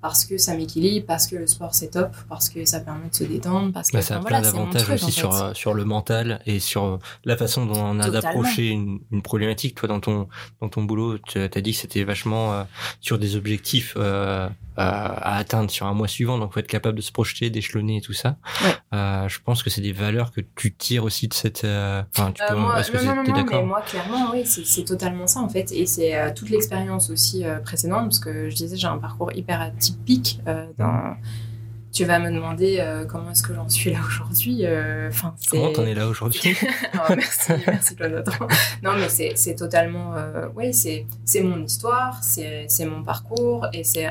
[0.07, 3.15] parce que ça m'équilibre, parce que le sport c'est top, parce que ça permet de
[3.15, 5.43] se détendre, parce que Bah, ça a plein voilà, d'avantages aussi en sur, fait.
[5.43, 9.23] euh, sur le mental et sur euh, la façon dont on a d'approcher une, une
[9.23, 9.75] problématique.
[9.75, 10.29] Toi, dans ton,
[10.61, 12.63] dans ton boulot, tu as dit que c'était vachement euh,
[13.01, 16.39] sur des objectifs euh, à atteindre sur un mois suivant.
[16.39, 18.37] Donc, faut être capable de se projeter, d'échelonner et tout ça.
[18.63, 18.71] Ouais.
[18.95, 21.65] Euh, je pense que c'est des valeurs que tu tires aussi de cette...
[21.65, 22.55] Enfin, tu peux...
[22.55, 25.73] moi, non, non, non, mais d'accord moi, clairement, oui, c'est totalement ça, en fait.
[25.73, 29.96] Et c'est toute l'expérience aussi précédente, parce que je disais, j'ai un parcours hyper atypique.
[30.49, 31.17] Euh, dans...
[31.93, 34.67] Tu vas me demander euh, comment est-ce que j'en suis là aujourd'hui.
[34.67, 35.35] euh, Enfin.
[35.51, 36.55] Comment t'en es là aujourd'hui
[36.95, 38.47] Oh, merci, merci Jonathan.
[38.83, 40.13] Non, mais c'est totalement,
[40.55, 41.07] ouais, c'est
[41.43, 44.09] mon histoire, c'est mon parcours et c'est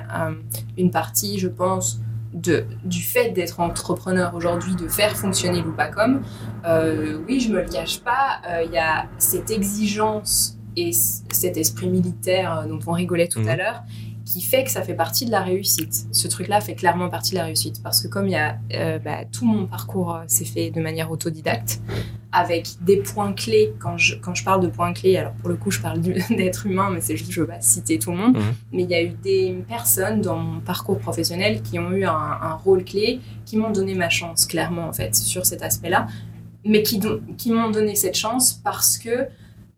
[0.77, 1.99] une partie, je pense,
[2.33, 6.21] de du fait d'être entrepreneur aujourd'hui, de faire fonctionner l'Oupacom.
[6.65, 11.55] Euh, oui, je me le cache pas, euh, il y a cette exigence et cet
[11.55, 13.47] esprit militaire dont on rigolait tout Mhm.
[13.49, 13.83] à l'heure
[14.25, 16.07] qui fait que ça fait partie de la réussite.
[16.11, 18.97] Ce truc-là fait clairement partie de la réussite parce que comme il y a euh,
[18.97, 21.79] bah, tout mon parcours euh, s'est fait de manière autodidacte
[22.31, 23.73] avec des points clés.
[23.79, 26.65] Quand je, quand je parle de points clés, alors pour le coup, je parle d'être
[26.65, 28.37] humain, mais c'est juste, je veux pas citer tout le monde.
[28.37, 28.53] Mhm.
[28.73, 32.11] Mais il y a eu des personnes dans mon parcours professionnel qui ont eu un,
[32.11, 36.07] un rôle clé, qui m'ont donné ma chance, clairement, en fait, sur cet aspect-là.
[36.65, 36.99] Mais qui,
[37.37, 39.27] qui m'ont donné cette chance parce que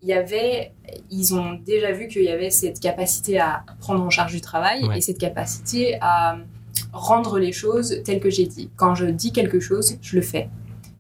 [0.02, 0.74] il y avait,
[1.10, 4.84] ils ont déjà vu qu'il y avait cette capacité à prendre en charge du travail
[4.86, 4.98] Ouais.
[4.98, 6.38] et cette capacité à
[6.94, 8.70] rendre les choses telles que j'ai dit.
[8.76, 10.50] Quand je dis quelque chose, je le fais.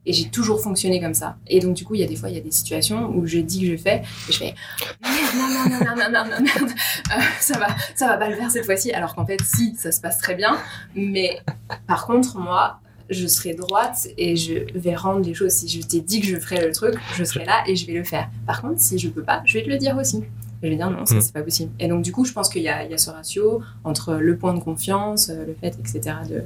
[0.10, 1.36] Et j'ai toujours fonctionné comme ça.
[1.48, 3.28] Et donc, du coup, il y a des fois, il y a des situations où
[3.28, 3.98] je dis que je fais,
[4.30, 4.56] et je fais
[5.04, 6.72] merde, non, non, non, non, non, non, non, merde,
[7.12, 8.92] Euh, ça va, ça va pas le faire cette fois-ci.
[8.94, 10.58] Alors qu'en fait, si, ça se passe très bien.
[10.96, 11.40] Mais
[11.88, 12.80] par contre, moi,
[13.10, 15.52] je serai droite et je vais rendre les choses.
[15.52, 17.94] Si je t'ai dit que je ferais le truc, je serai là et je vais
[17.94, 18.30] le faire.
[18.46, 20.24] Par contre, si je peux pas, je vais te le dire aussi.
[20.64, 21.22] Je vais dire non, ça Mm.
[21.22, 21.72] c'est pas possible.
[21.80, 24.16] Et donc du coup, je pense qu'il y, a il y a ce ratio entre
[24.16, 26.44] le point de confiance, euh, le fait, etc., de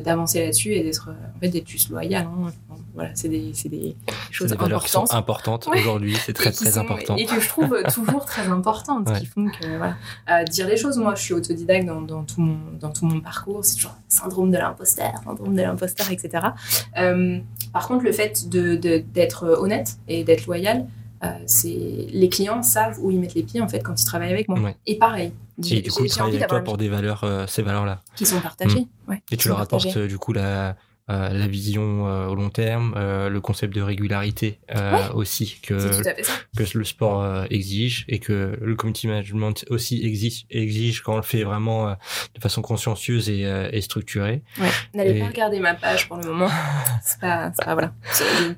[0.00, 2.26] d'avancer là-dessus et d'être euh, en fait d'être juste loyal.
[2.26, 2.50] hein.
[2.94, 3.94] Voilà, c'est des, des
[4.32, 5.64] choses des valeurs qui sont importantes.
[5.64, 5.80] importantes Ouais.
[5.80, 6.16] aujourd'hui.
[6.16, 7.14] C'est très, très sont- important.
[7.16, 9.20] Et que je trouve toujours très importantes, Ouais.
[9.20, 9.94] qui font que, voilà.
[10.28, 13.20] Euh, dire les choses, moi, je suis autodidacte dans, dans, tout, mon, dans tout mon
[13.20, 16.48] parcours, c'est toujours syndrome de l'imposteur, syndrome de l'imposteur, etc.
[16.98, 17.38] Euh,
[17.72, 18.74] par contre, le fait de-
[19.14, 20.86] d'être honnête et d'être loyal,
[21.24, 21.68] euh, c'est
[22.10, 24.58] les clients savent où ils mettent les pieds en fait quand ils travaillent avec moi.
[24.60, 24.76] Ouais.
[24.86, 25.32] Et pareil,
[25.70, 28.02] Et du coup, ils travaillent avec toi pour des valeurs, euh, ces valeurs-là.
[28.16, 28.86] qui sont partagés.
[29.08, 30.76] Ouais, Et tu leur apportes euh, du coup la,
[31.08, 35.08] euh, la vision euh, au long terme, euh, le concept de régularité Ouais.
[35.14, 41.12] aussi que, que le sport exige et que le community management aussi exige, exige quand
[41.14, 44.42] on le fait vraiment de façon consciencieuse et, et structurée.
[44.60, 44.68] Ouais.
[44.94, 46.48] N'allez Et- pas regarder ma page pour le moment.
[47.02, 47.92] C'est pas, voilà.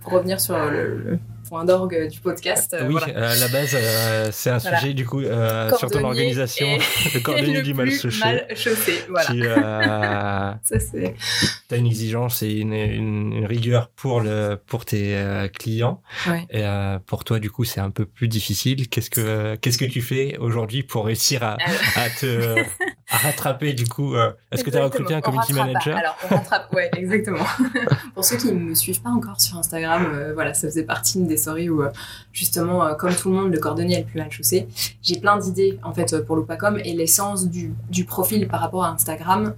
[0.03, 1.19] Pour revenir sur le, le
[1.49, 2.75] point d'orgue du podcast.
[2.75, 3.09] euh, oui, voilà.
[3.19, 4.79] euh, à la base, euh, c'est un Voilà.
[4.81, 6.67] sujet du coup sur ton organisation,
[7.15, 8.19] le cordonnier du mal chaussé.
[8.21, 9.05] mal chaussé.
[9.09, 10.59] Voilà.
[11.69, 15.17] Tu as une exigence et une, une- une rigueur pour le pour tes
[15.59, 16.01] clients.
[16.27, 16.47] Ouais.
[16.51, 16.65] Et
[17.07, 18.89] pour toi, du coup, c'est un peu plus difficile.
[18.89, 21.57] Qu'est-ce que qu'est-ce que tu fais aujourd'hui pour réussir à,
[21.97, 22.59] à te
[23.11, 26.01] à rattraper du coup euh, Est-ce que tu as recruté un community manager pas.
[26.01, 27.45] Alors, on rattrape, ouais, exactement.
[28.15, 31.23] Pour ceux qui ne me suivent pas encore sur Instagram, euh, voilà, ça faisait partie
[31.23, 31.91] des où, euh,
[32.33, 34.67] justement, euh, comme tout le monde, le cordonnier est le plus mal chaussé.
[35.03, 38.85] J'ai plein d'idées, en fait, euh, pour l'Opacom, et l'essence du, du profil par rapport
[38.85, 39.55] à Instagram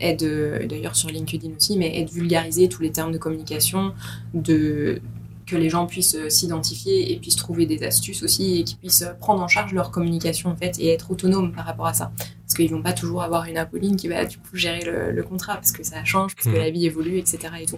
[0.00, 3.92] est de, d'ailleurs sur LinkedIn aussi, mais est de vulgariser tous les termes de communication,
[4.34, 5.00] de
[5.46, 9.40] que les gens puissent s'identifier et puissent trouver des astuces aussi et qu'ils puissent prendre
[9.42, 12.70] en charge leur communication en fait et être autonomes par rapport à ça parce qu'ils
[12.70, 15.72] vont pas toujours avoir une Apolline qui va du coup gérer le, le contrat parce
[15.72, 16.58] que ça change parce que Mhm.
[16.64, 17.76] la vie évolue etc et tout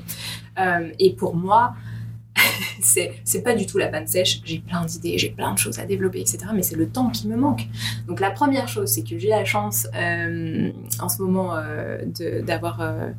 [0.58, 1.74] Euh, et pour moi
[3.24, 4.40] c'est pas du tout la panne sèche.
[4.44, 6.38] J'ai plein d'idées, j'ai plein de choses à développer, etc.
[6.54, 7.66] Mais c'est le temps qui me manque.
[8.06, 12.04] Donc la première chose, c'est que j'ai la chance euh, en ce moment euh,
[12.42, 13.10] d'avoir euh,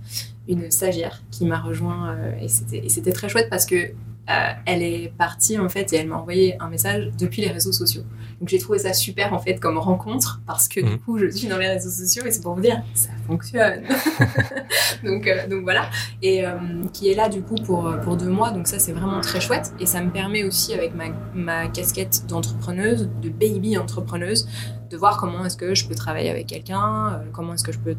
[0.48, 3.92] une stagiaire qui m'a rejoint et et c'était très chouette parce que
[4.32, 7.72] euh, elle est partie en fait et elle m'a envoyé un message depuis les réseaux
[7.72, 8.04] sociaux.
[8.40, 11.00] Donc j'ai trouvé ça super en fait comme rencontre parce que du Mhm.
[11.00, 13.84] coup je suis dans les réseaux sociaux et c'est pour vous dire ça fonctionne.
[15.04, 15.90] donc euh, donc voilà
[16.22, 16.54] et euh,
[16.94, 19.74] qui est là du coup pour pour deux mois donc ça c'est vraiment très chouette
[19.80, 24.48] et ça me permet aussi avec ma ma casquette d'entrepreneuse de baby entrepreneuse
[24.90, 27.96] de voir comment est-ce que je peux travailler avec quelqu'un, comment est-ce que je peux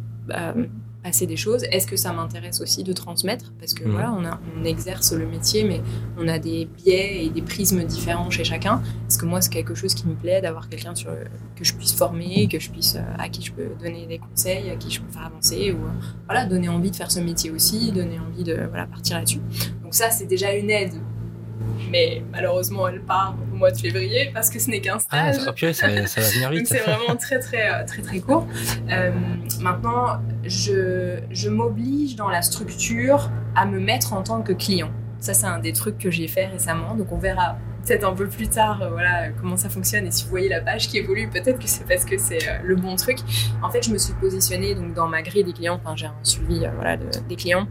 [1.02, 1.64] passer des choses.
[1.70, 3.52] Est-ce que ça m'intéresse aussi de transmettre?
[3.58, 3.90] Parce que Mhm.
[3.92, 5.80] voilà, on, a, on exerce le métier, mais
[6.18, 8.80] on a des biais et des prismes différents chez chacun.
[9.08, 11.10] Est-ce que moi, c'est quelque chose qui me plaît d'avoir quelqu'un sur
[11.56, 14.70] que je puisse former, que je puisse euh, à qui je peux donner des conseils,
[14.70, 15.90] à qui je peux faire avancer, ou euh,
[16.26, 19.40] voilà, donner envie de faire ce métier aussi, donner envie de voilà partir là-dessus?
[19.82, 20.94] Donc ça, c'est déjà une aide.
[21.90, 25.55] Mais malheureusement, elle part au mois de février parce que ce n'est qu'un Ah, stage.
[25.55, 26.68] purée, ça, ça va venir Donc vite.
[26.68, 28.46] c'est vraiment très très euh, très très court.
[28.90, 29.11] Euh,
[29.61, 34.90] maintenant, je, je m'oblige dans la structure à me mettre en tant que client.
[35.20, 36.94] Ça c'est un des trucs que j'ai fait récemment.
[36.94, 40.22] Donc on verra peut-être un peu plus tard euh, voilà comment ça fonctionne et si
[40.25, 42.94] vous voyez la page qui évolue peut-être que c'est parce que c'est euh, le bon
[42.96, 43.18] truc.
[43.62, 45.81] En fait, je me suis positionnée donc dans ma grille des clients.
[45.85, 47.66] Enfin j'ai un suivi euh, voilà de- des clients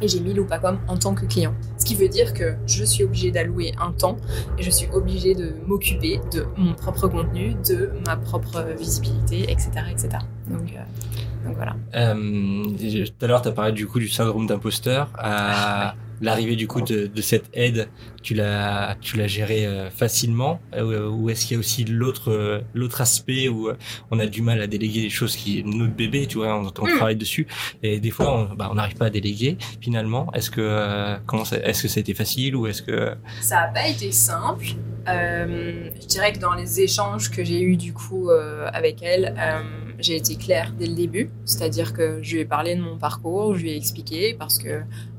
[0.00, 1.54] et j'ai mis Loopacom en tant que client.
[1.78, 4.16] Ce qui veut dire que je suis obligée d'allouer un temps
[4.58, 9.70] et je suis obligée de m'occuper de mon propre contenu, de ma propre visibilité, etc.
[9.90, 10.08] etc.
[10.48, 11.76] Donc, euh, donc voilà.
[11.94, 15.10] Euh, tout à l'heure, tu as parlé du coup du syndrome d'imposteur.
[15.18, 17.88] À l'arrivée du coup de, de cette aide,
[18.22, 22.30] tu l'as tu l'as géré euh, facilement euh, ou est-ce qu'il y a aussi l'autre
[22.32, 23.76] euh, l'autre aspect où euh,
[24.10, 26.86] on a du mal à déléguer des choses qui notre bébé, tu vois, on, on
[26.88, 26.96] Mm.
[26.96, 27.46] travaille dessus
[27.82, 30.32] et des fois on bah, on n'arrive pas à déléguer finalement.
[30.34, 33.56] Est-ce que euh, comment ça, est-ce que ça a été facile ou est-ce que Ça
[33.56, 34.66] n'a pas été simple.
[35.08, 39.34] Euh, je dirais que dans les échanges que j'ai eus du coup euh, avec elle,
[39.38, 39.62] euh,
[39.98, 41.30] j'ai été claire dès le début.
[41.44, 44.68] C'est-à-dire que je lui ai parlé de mon parcours, je lui ai expliqué parce que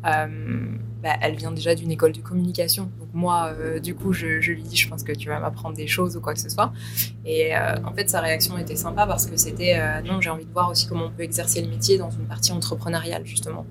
[0.05, 0.65] euh,
[1.03, 2.89] bah, elle vient déjà d'une école de communication.
[2.99, 5.75] Donc moi, euh, du coup, je, je lui dis, je pense que tu vas m'apprendre
[5.75, 6.71] des choses ou quoi que ce soit.
[7.25, 10.51] Et euh, en fait, sa réaction était sympa parce que c'était, non, j'ai envie de
[10.51, 13.65] voir aussi comment on peut exercer le métier dans une partie entrepreneuriale justement.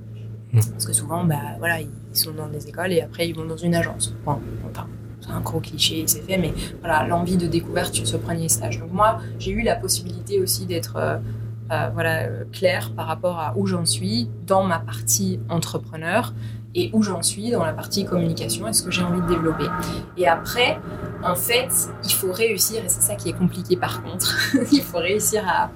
[0.52, 0.60] Mm.
[0.72, 3.56] Parce que souvent, bah voilà, ils sont dans des écoles et après ils vont dans
[3.56, 4.14] une agence.
[4.24, 4.40] Enfin,
[4.74, 4.97] c'est
[5.30, 8.78] un gros cliché, c'est fait, mais voilà, l'envie de découverte sur ce premier stage.
[8.80, 11.18] Donc moi, j'ai eu la possibilité aussi d'être euh,
[11.70, 16.32] euh, voilà, euh, claire par rapport à où j'en suis dans ma partie entrepreneur
[16.74, 19.66] et où j'en suis dans la partie communication et ce que j'ai envie de développer.
[20.16, 20.78] Et après,
[21.22, 21.68] en fait,
[22.04, 24.34] il faut réussir, et c'est ça qui est compliqué par contre,
[24.72, 25.70] il faut réussir à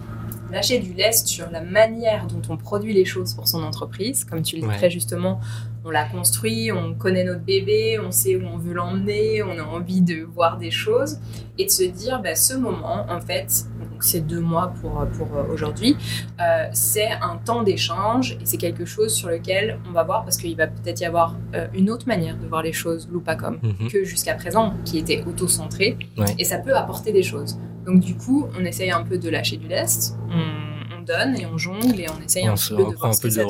[0.52, 4.24] lâcher du lest sur la manière dont on produit les choses pour son entreprise.
[4.24, 4.76] Comme tu le dis Ouais.
[4.76, 5.40] très justement,
[5.84, 9.62] on l'a construit, on connaît notre bébé, on sait où on veut l'emmener, on a
[9.62, 11.18] envie de voir des choses
[11.58, 15.36] et de se dire, bah, ce moment, en fait, donc c'est deux mois pour, pour
[15.36, 15.96] euh, aujourd'hui,
[16.40, 20.36] euh, c'est un temps d'échange et c'est quelque chose sur lequel on va voir parce
[20.36, 23.88] qu'il va peut-être y avoir euh, une autre manière de voir les choses, Loopacom, Mhm.
[23.90, 26.26] que jusqu'à présent, qui était auto-centré Ouais.
[26.38, 27.58] et ça peut apporter des choses.
[27.86, 31.44] Donc du coup, on essaye un peu de lâcher du lest, on, on donne et
[31.46, 33.28] on jongle et on essaye un on, petit se, peu on de prend un peu
[33.28, 33.48] de donne.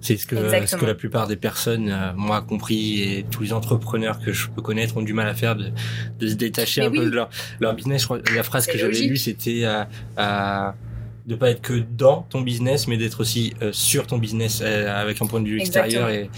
[0.00, 3.52] C'est ce que, ce que la plupart des personnes, euh, moi compris, et tous les
[3.52, 5.70] entrepreneurs que je peux connaître ont du mal à faire, de,
[6.18, 7.30] de se détacher Mais un peu de leur,
[7.60, 8.02] leur business.
[8.02, 9.84] Je crois, la phrase que j'avais lue, c'était euh,
[10.18, 10.70] euh,
[11.26, 14.88] de pas être que dans ton business, mais d'être aussi euh, sur ton business euh,
[14.88, 16.30] avec un point de vue extérieur et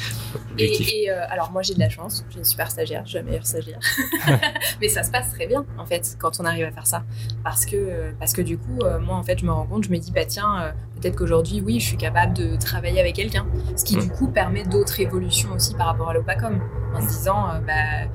[0.53, 0.88] objectif.
[0.88, 3.25] Et, et, euh, alors moi j'ai de la chance, j'ai une super stagiaire, j'ai la
[3.25, 3.81] meilleure stagiaire.
[4.81, 7.05] Mais ça se passe très bien en fait quand on arrive à faire ça.
[7.44, 9.85] Parce que, euh, parce que du coup, euh, moi en fait je me rends compte,
[9.85, 13.15] je me dis bah tiens, euh, peut-être qu'aujourd'hui oui je suis capable de travailler avec
[13.15, 13.47] quelqu'un.
[13.77, 16.61] Ce qui du coup permet d'autres évolutions aussi par rapport à l'Opacom.
[16.95, 18.09] En se disant euh, bah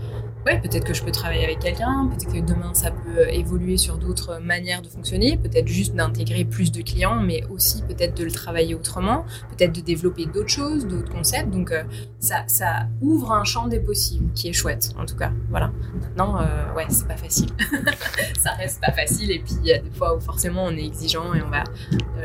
[0.46, 3.78] ouais peut-être que je peux travailler avec quelqu'un, peut-être que demain ça peut euh, évoluer
[3.78, 8.24] sur d'autres manières de fonctionner, peut-être juste d'intégrer plus de clients, mais aussi peut-être de
[8.24, 11.50] le travailler autrement, peut-être de développer d'autres choses, d'autres concepts.
[11.50, 11.84] Donc euh,
[12.20, 15.32] ça, ça ouvre un champ des possibles qui est chouette, en tout cas.
[15.50, 15.72] Voilà.
[16.02, 17.50] Maintenant, euh, ouais, c'est pas facile.
[18.38, 19.32] ça reste pas facile.
[19.32, 21.64] Et puis, il y a des fois où forcément on est exigeant et on va.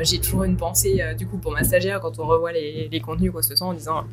[0.01, 2.99] J'ai toujours une pensée, euh, du coup, pour ma stagiaire quand on revoit les, les
[2.99, 4.03] contenus, quoi, que ce soit, en disant.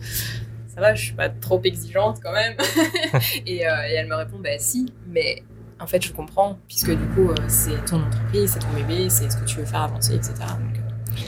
[0.76, 2.54] Ça va, je suis pas trop exigeante quand même.
[3.46, 5.42] et, euh, et elle me répond, bah si, mais
[5.80, 9.30] en fait, je comprends, puisque du coup, euh, c'est ton entreprise, c'est ton bébé, c'est
[9.30, 10.34] ce que tu veux faire avancer, etc.
[10.40, 11.18] Donc,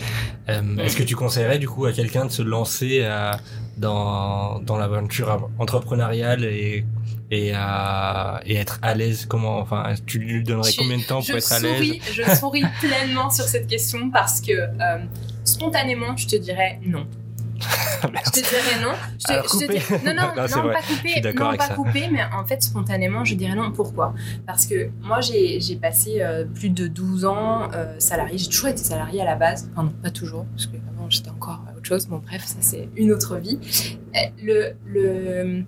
[0.50, 3.08] euh, Est-ce que tu conseillerais du coup à quelqu'un de se lancer
[3.78, 6.84] dans, dans l'aventure entrepreneuriale et,
[7.30, 7.48] et,
[8.46, 11.58] et être à l'aise Comment Enfin, tu lui donnerais combien de temps pour être à
[11.60, 11.94] l'aise?
[12.12, 14.98] je souris pleinement sur cette question parce que euh,
[15.44, 17.06] spontanément, je te dirais non.
[17.60, 18.92] je te dirais non.
[19.18, 19.78] Je te, Alors, je te couper.
[19.78, 21.74] dis- non, non, Non, pas d'accord non, pas ça.
[21.74, 23.72] couper, mais en fait, spontanément, je dirais non.
[23.72, 24.14] Pourquoi?
[24.46, 28.38] Parce que moi, j'ai j'ai passé euh, plus de 12 ans euh, salarié.
[28.38, 29.68] J'ai toujours été salarié à la base.
[29.72, 32.06] Enfin, non, pas toujours, parce que avant, j'étais encore à autre chose.
[32.06, 33.58] Bon, bref, ça, c'est une autre vie.
[34.40, 35.64] Le, le...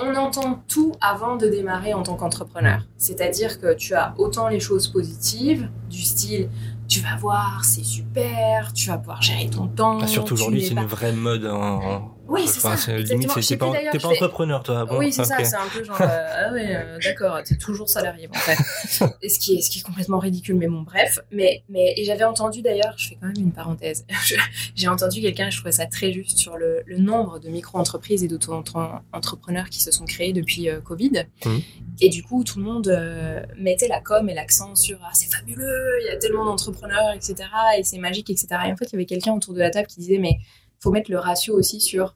[0.00, 2.86] On entend tout avant de démarrer en tant qu'entrepreneur.
[2.96, 6.48] C'est-à-dire que tu as autant les choses positives, du style
[6.88, 9.98] tu vas voir, c'est super, tu vas pouvoir gérer ton temps.
[10.00, 11.44] Ah, surtout aujourd'hui, c'est pas- une vraie mode.
[11.44, 12.14] En...
[12.28, 12.96] Oui, c'est Enfin, ça.
[12.96, 14.84] limite, t'es pas, pas fais- entrepreneur, toi.
[14.84, 16.06] Bon, oui, c'est ça, c'est un peu genre, euh,
[16.48, 19.02] ah ouais, euh, d'accord, t'es toujours salarié, bon, bref.
[19.22, 21.18] Et ce qui est, ce qui est complètement ridicule, mais bon, bref.
[21.32, 24.04] Mais, mais, et j'avais entendu d'ailleurs, je fais quand même une parenthèse,
[24.76, 28.28] j'ai entendu quelqu'un, je trouvais ça très juste, sur le, le nombre de micro-entreprises et
[28.28, 31.24] d'auto-entrepreneurs qui se sont créés depuis euh, Covid.
[31.46, 31.60] Mhm.
[32.00, 35.32] Et du coup, tout le monde euh, mettait la com et l'accent sur, ah, c'est
[35.34, 37.34] fabuleux, il y a tellement d'entrepreneurs, etc.,
[37.78, 38.46] et c'est magique, etc.
[38.66, 40.38] Et en fait, il y avait quelqu'un autour de la table qui disait, mais
[40.80, 42.14] faut mettre le ratio aussi sur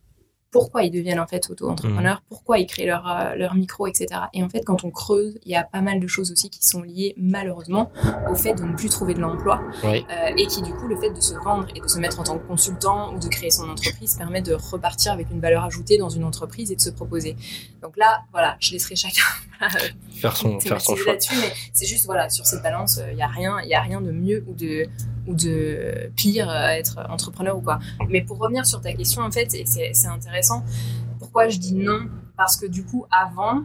[0.50, 4.06] pourquoi ils deviennent en fait auto-entrepreneurs, pourquoi ils créent leur, euh, leur micro, etc.
[4.34, 6.62] Et en fait, quand on creuse, il y a pas mal de choses aussi qui
[6.66, 7.90] sont liées malheureusement
[8.30, 10.04] au fait de ne plus trouver de l'emploi Oui.
[10.10, 12.24] euh, et qui du coup, le fait de se vendre et de se mettre en
[12.24, 15.96] tant que consultant ou de créer son entreprise permet de repartir avec une valeur ajoutée
[15.96, 17.34] dans une entreprise et de se proposer.
[17.80, 19.24] Donc là, voilà, je laisserai chacun
[20.20, 21.14] Faire son, faire son choix.
[21.14, 24.00] mais c'est juste voilà sur cette balance, il y a rien, il y a rien
[24.02, 24.86] de mieux ou de
[25.26, 27.78] ou de pire euh, être entrepreneur ou quoi.
[28.08, 30.62] Mais pour revenir sur ta question en fait, et c'est intéressant.
[31.18, 32.08] Pourquoi je dis non?
[32.36, 33.62] Parce que du coup avant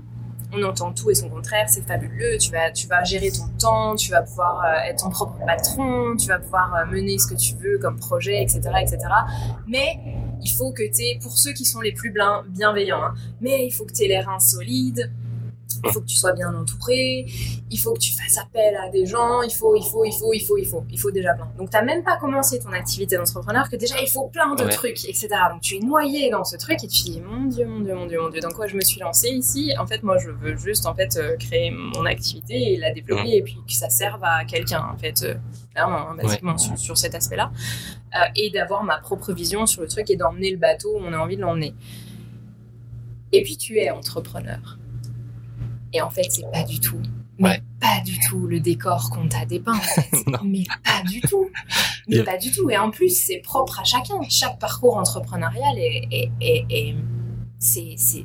[0.54, 4.22] on entend tout et son contraire, c'est fabuleux, tu vas, gérer ton temps, tu vas
[4.22, 7.78] pouvoir euh, être ton propre patron, tu vas pouvoir euh, mener ce que tu veux
[7.80, 8.62] comme projet, etc.
[8.82, 8.98] etc.
[9.68, 10.00] Mais
[10.42, 12.14] il faut que tu pour ceux qui sont les plus
[12.50, 15.12] bienveillants, hein, mais il faut que tu aies les reins solides,
[15.86, 17.26] il faut que tu sois bien entouré,
[17.70, 20.34] il faut que tu fasses appel à des gens, il faut, il faut, il faut,
[20.34, 21.50] il faut, il faut, il faut déjà plein.
[21.58, 24.70] Donc, tu même pas commencé ton activité d'entrepreneur que déjà il faut plein de Ouais.
[24.74, 25.28] trucs, etc.
[25.52, 27.94] Donc, tu es noyé dans ce truc et tu te dis, mon Dieu, mon Dieu,
[27.96, 30.30] mon Dieu, mon Dieu, dans quoi je me suis lancée ici En fait, moi, je
[30.30, 33.90] veux juste, en fait, euh, créer mon activité et la développer et puis que ça
[33.90, 35.36] serve à quelqu'un, en fait, euh,
[35.74, 37.52] clairement, hein, basiquement, sur, sur cet aspect-là.
[38.16, 41.14] Euh, et d'avoir ma propre vision sur le truc et d'emmener le bateau où on
[41.14, 41.74] a envie de l'emmener.
[43.32, 44.78] Et puis, tu es entrepreneur.
[45.94, 47.02] Et en fait, c'est pas du tout.
[47.40, 47.62] Mais Ouais.
[47.80, 50.10] pas du tout le décor qu'on t'a dépeint, en fait.
[50.44, 51.50] Mais pas du tout.
[52.08, 52.70] Mais pas du tout.
[52.72, 54.16] Et en plus, c'est propre à chacun.
[54.30, 56.08] Chaque parcours entrepreneurial est.
[56.12, 56.96] est, est, est-
[57.60, 58.24] c'est, c'est...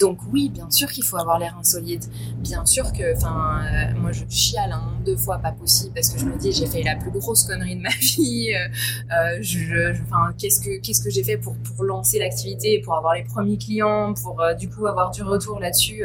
[0.00, 2.04] Donc, oui, bien sûr qu'il faut avoir l'air insolide.
[2.38, 3.14] Bien sûr que.
[3.16, 6.38] Enfin, euh, moi, je chiale un nombre de fois, pas possible, parce que je me
[6.38, 8.48] dis, j'ai fait la plus grosse connerie de ma vie.
[8.54, 12.94] euh, je, je- enfin, qu'est-ce que, qu'est-ce que j'ai fait pour, pour lancer l'activité, pour
[12.96, 16.02] avoir les premiers clients, pour euh, du coup avoir du retour là-dessus.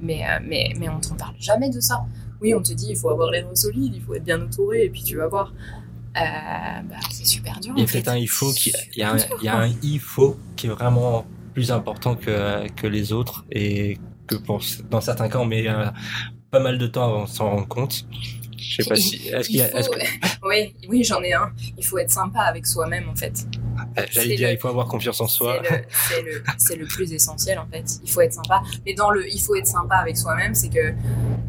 [0.00, 2.04] mais, mais, mais on t'en parle jamais de ça.
[2.40, 4.90] Oui, on te dit, il faut avoir l'air solide, il faut être bien entouré, et
[4.90, 5.52] puis tu vas voir.
[6.14, 7.72] Bah, c'est super dur.
[7.76, 9.48] Il y a peut-être un il faut qui, il y a un, Super il y
[9.48, 11.24] a un il faut qui est vraiment
[11.58, 13.98] plus important que, que les autres et
[14.28, 15.86] que pour, dans certains cas on met euh,
[16.52, 18.06] pas mal de temps avant de s'en rendre compte.
[18.56, 19.94] Je sais pas si, est-ce qu'il Il y a, est-ce faut...
[19.94, 20.00] que,
[20.48, 21.50] oui, oui, j'en ai un.
[21.76, 23.44] Il faut être sympa avec soi-même, en fait.
[23.98, 25.60] Euh, j'allais c'est dire, le- il faut avoir confiance en soi.
[26.58, 27.84] C'est le, plus essentiel en fait.
[28.04, 28.62] Il faut être sympa.
[28.86, 30.94] Mais dans le il faut être sympa avec soi-même, c'est que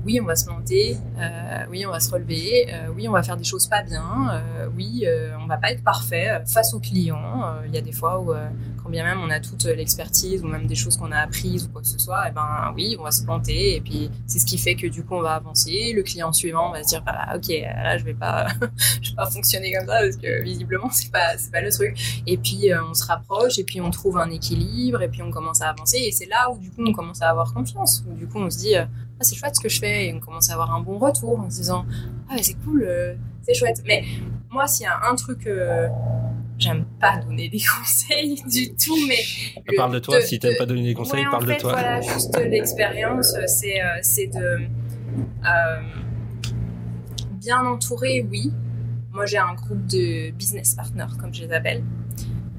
[0.05, 3.21] oui, on va se planter, euh, oui, on va se relever, euh, oui, on va
[3.21, 6.73] faire des choses pas bien, euh, oui, euh, on va pas être parfait euh, face
[6.73, 7.43] aux clients.
[7.43, 8.47] Euh, Il y a des fois où, euh,
[8.81, 11.69] quand bien même on a toute l'expertise ou même des choses qu'on a apprises ou
[11.69, 13.75] quoi que ce soit, et ben oui, on va se planter.
[13.75, 15.93] Et puis c'est ce qui fait que du coup on va avancer.
[15.95, 18.47] Le client suivant va se dire bah, ok, là je vais pas,
[19.01, 21.97] je vais pas fonctionner comme ça parce que visiblement c'est pas, c'est pas le truc.
[22.27, 25.31] Et puis euh, on se rapproche et puis on trouve un équilibre et puis on
[25.31, 28.13] commence à avancer et c'est là où du coup on commence à avoir confiance où
[28.13, 28.85] du coup on se dit euh,
[29.19, 31.39] ah c'est chouette ce que je fais et on commence à avoir un bon retour
[31.39, 31.85] en se disant
[32.29, 34.03] ah c'est cool euh, c'est chouette mais
[34.51, 35.47] moi s'il y a un truc
[36.57, 39.15] j'aime pas donner des conseils du tout mais
[39.67, 41.55] le- Parle de toi, de- si t'aimes pas donner des conseils, Ouais, en parle fait,
[41.55, 41.71] de toi.
[41.71, 44.39] Voilà, juste l'expérience, c'est c'est de
[45.45, 45.81] euh,
[47.33, 48.51] bien entourer, oui.
[49.11, 51.83] Moi, j'ai un groupe de business partners, comme je les appelle,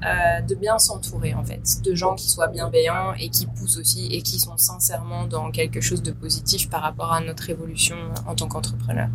[0.03, 4.07] euh, de bien s'entourer en fait, de gens qui soient bienveillants et qui poussent aussi
[4.07, 7.97] et qui sont sincèrement dans quelque chose de positif par rapport à notre évolution
[8.27, 9.09] en tant qu'entrepreneur.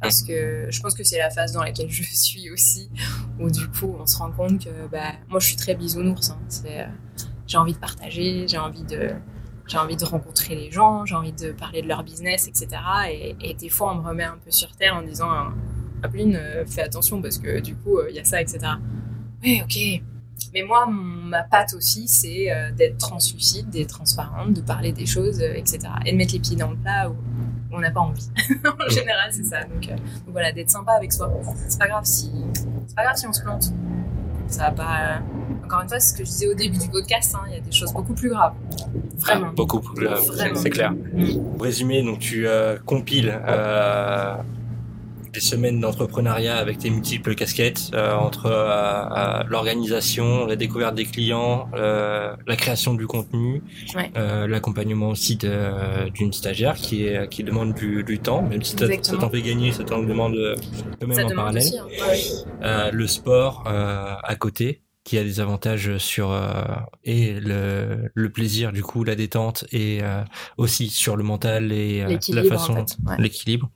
[0.00, 2.90] Parce que je pense que c'est la phase dans laquelle je suis aussi,
[3.40, 6.30] où du coup on se rend compte que bah, moi je suis très bisounours.
[6.30, 6.38] hein.
[6.66, 6.86] Euh,
[7.46, 9.12] j'ai envie de partager, j'ai envie de,
[9.74, 12.68] envie de rencontrer les gens, j'ai envie de parler de leur business, etc.
[13.10, 15.48] Et, et des fois on me remet un peu sur terre en disant euh,
[16.02, 18.58] Appeline, euh, fais attention parce que du coup il y a ça, etc.
[19.42, 20.02] Oui, ok.
[20.54, 25.06] Mais moi, mon- ma patte aussi, c'est euh, d'être translucide, d'être transparente, de parler des
[25.06, 25.78] choses, euh, etc.
[26.04, 27.14] Et de mettre les pieds dans le plat où,
[27.72, 28.28] on n'a pas envie.
[28.64, 29.64] en général, c'est ça.
[29.64, 31.30] Donc, euh, donc voilà, d'être sympa avec soi.
[31.68, 32.30] C'est pas grave si,
[32.86, 33.72] c'est pas grave si on se plante.
[34.48, 35.20] Ça va pas.
[35.64, 37.34] Encore une fois, c'est ce que je disais au début du podcast.
[37.34, 38.54] hein, Il y a des choses beaucoup plus graves.
[39.18, 39.48] Vraiment.
[39.50, 40.54] Ah, beaucoup plus grave, Vraiment.
[40.54, 40.92] c'est clair.
[40.92, 41.54] Mm.
[41.54, 44.36] Pour résumer, donc tu euh, compiles euh,
[45.36, 51.04] des semaines d'entrepreneuriat avec tes multiples casquettes euh, entre euh, euh, l'organisation, la découverte des
[51.04, 53.62] clients, euh, la création du contenu,
[53.94, 54.10] Ouais.
[54.16, 59.16] euh, l'accompagnement aussi d'une stagiaire qui est qui demande du, du temps, même si ça-
[59.18, 60.36] t'en fait gagner, ça t'en demande
[61.00, 61.62] quand même Ça en parallèle.
[61.62, 61.78] aussi.
[61.78, 62.46] hein.
[62.62, 66.50] Euh, le sport euh, à côté qui a des avantages sur euh,
[67.04, 70.22] et le, le plaisir du coup la détente et euh,
[70.56, 73.16] aussi sur le mental et euh, la en façon fait, ouais.
[73.18, 73.70] l'équilibre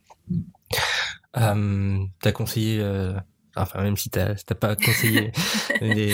[1.37, 3.13] euh, t'as conseillé euh,
[3.55, 5.31] enfin même si t'as t'as pas conseillé
[5.81, 6.11] mais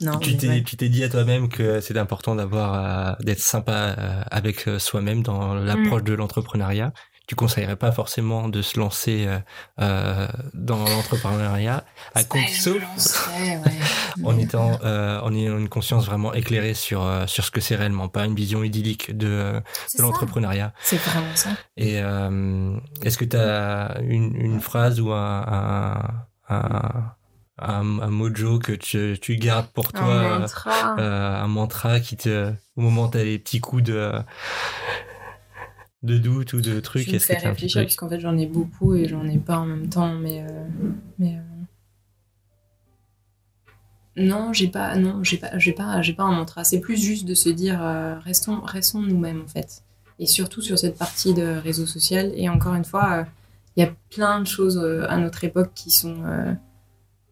[0.00, 0.62] Non, tu t'es ouais.
[0.62, 5.22] tu t'es dit à toi-même que c'est important d'avoir euh, d'être sympa euh, avec soi-même
[5.22, 5.64] dans Mm.
[5.64, 6.92] l'approche de l'entrepreneuriat
[7.28, 9.38] tu conseillerais pas forcément de se lancer euh,
[9.80, 12.82] euh, dans l'entrepreneuriat à compte sauf
[13.38, 13.60] ouais.
[14.24, 18.08] en étant euh, en ayant une conscience vraiment éclairée sur sur ce que c'est réellement
[18.08, 19.60] pas une vision idyllique de,
[19.96, 21.50] de l'entrepreneuriat C'est vraiment ça.
[21.76, 21.96] et
[23.04, 25.18] est-ce que tu as une, une phrase ou un
[26.48, 27.12] un, un,
[27.60, 30.96] un, un mojo que tu, tu gardes pour toi Un mantra.
[30.98, 34.12] euh, un mantra qui te au moment où tu as les petits coups de
[36.02, 38.94] de doute ou de trucs je me fais réfléchir parce qu'en fait j'en ai beaucoup
[38.94, 40.64] et j'en ai pas en même temps mais euh,
[41.18, 41.42] mais euh,
[44.16, 46.62] non j'ai pas non j'ai pas j'ai pas j'ai pas un mantra.
[46.64, 49.82] C'est plus juste de se dire euh, restons restons nous-mêmes en fait.
[50.20, 52.32] Et surtout sur cette partie de réseau social.
[52.34, 53.26] Et encore une fois
[53.76, 54.78] il y a plein de choses
[55.08, 56.22] à notre époque qui sont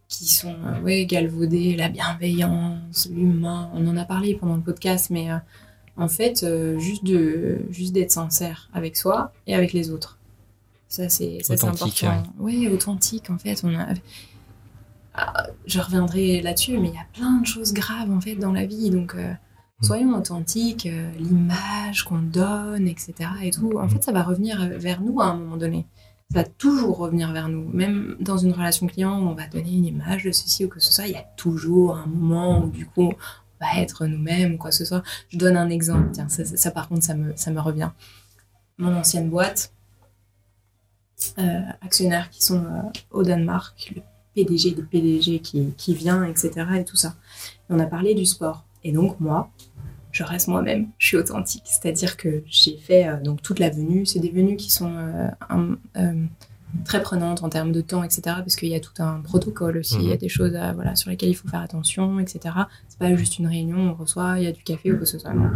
[0.09, 1.77] qui sont ouais galvaudées.
[1.77, 3.71] La bienveillance l'humain.
[3.75, 5.29] On en a parlé pendant le podcast mais
[5.97, 10.19] en fait, euh, juste de juste d'être sincère avec soi et avec les autres.
[10.89, 12.23] Ça, c'est important.
[12.39, 13.63] Oui, authentique, en fait.
[13.65, 13.87] On a...
[15.15, 18.53] Ah, je reviendrai là-dessus, mais il y a plein de choses graves, en fait, dans
[18.53, 18.91] la vie.
[18.91, 19.33] Donc, euh,
[19.83, 23.15] soyons authentiques, euh, l'image qu'on donne, etc.
[23.43, 23.79] Et tout.
[23.79, 25.87] En fait, ça va revenir vers nous à un moment donné.
[26.31, 27.69] Ça va toujours revenir vers nous.
[27.73, 30.81] Même dans une relation client où on va donner une image de ceci ou que
[30.81, 33.13] ce soit, il y a toujours un moment où, du coup,
[33.61, 35.03] va être nous-mêmes ou quoi que ce soit.
[35.29, 37.91] Je donne un exemple, tiens, ça, par contre, ça me, ça me revient.
[38.79, 39.73] Mon ancienne boîte,
[41.39, 44.03] euh, actionnaires qui sont euh, au Danemark, le
[44.35, 46.51] PDG des PDG qui, qui vient, etc.
[46.79, 47.17] et tout ça.
[47.71, 48.65] On a parlé du sport.
[48.85, 49.51] Et donc, moi,
[50.13, 51.65] je reste moi-même, je suis authentique.
[51.65, 54.05] C'est-à-dire que j'ai fait euh, donc toute la venue.
[54.05, 54.93] C'est des venues qui sont
[56.85, 58.21] très prenantes en termes de temps, etc.
[58.25, 59.97] Parce qu'il y a tout un protocole aussi.
[60.01, 62.41] Il y a des choses à- voilà, sur lesquelles il faut faire attention, etc.
[62.89, 65.11] C'est pas juste une réunion, on reçoit, il y a du café ou quoi que
[65.11, 65.33] ce soit.
[65.35, 65.51] non.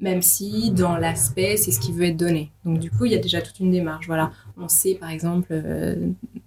[0.00, 2.52] Même si dans l'aspect, c'est ce qui veut être donné.
[2.64, 4.06] Donc du coup, il y a déjà toute une démarche.
[4.06, 5.96] Voilà, on sait par exemple, euh,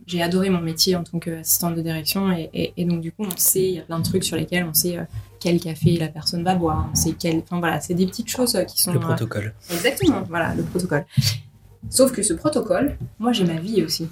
[0.07, 3.25] j'ai adoré mon métier en tant qu'assistante de direction et, et- et donc du coup,
[3.25, 5.03] on sait, il y a plein de trucs sur lesquels on sait euh,
[5.41, 8.55] quel café la personne va boire, on sait quel, enfin voilà, c'est des petites choses
[8.55, 11.03] euh, qui sont le protocole Exactement, voilà, le protocole.
[11.89, 14.07] Sauf que ce protocole, moi j'ai ma vie aussi.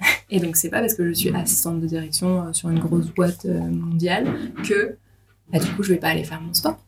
[0.30, 3.08] Et donc c'est pas parce que je suis assistante de direction euh, sur une grosse
[3.08, 4.26] boîte euh, mondiale
[4.64, 4.96] que
[5.52, 6.78] bah, du coup je vais pas aller faire mon sport.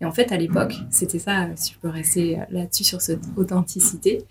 [0.00, 3.22] Et en fait à l'époque, c'était ça, euh, si je peux rester là-dessus sur cette
[3.36, 4.24] authenticité,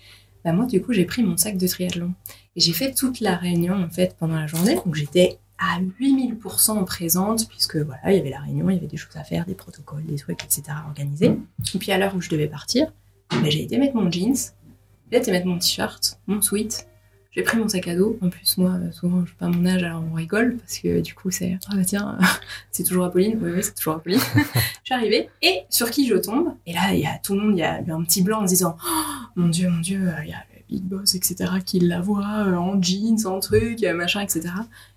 [0.44, 2.12] bah moi du coup j'ai pris mon sac de triathlon.
[2.56, 6.84] Et j'ai fait toute la réunion en fait pendant la journée, donc j'étais à 8000%
[6.84, 9.46] présente, puisque voilà, il y avait la réunion, il y avait des choses à faire,
[9.46, 10.62] des protocoles, des trucs, etc.
[10.70, 11.38] à organiser.
[11.74, 12.92] Et puis à l'heure où je devais partir,
[13.30, 14.34] bah, j'ai été mettre mon jeans,
[15.12, 16.88] j'ai mettre mon t-shirt, mon sweat,
[17.34, 18.18] j'ai pris mon sac à dos.
[18.20, 21.14] En plus, moi, euh, souvent, je pas mon âge, alors on rigole, parce que du
[21.14, 22.18] coup, c'est Ah bah tiens,
[22.70, 23.38] c'est toujours Apolline.
[23.40, 24.20] Oui, oui, c'est toujours Apolline.
[24.34, 27.40] je suis arrivée, et sur qui je tombe Et là, il y a tout le
[27.40, 29.02] monde, il y a un petit blanc en disant Oh,
[29.36, 32.54] Mon Dieu, mon Dieu, euh, il y a Big Boss, etc., qui la voit euh,
[32.54, 34.48] en jeans, en truc, machin, etc.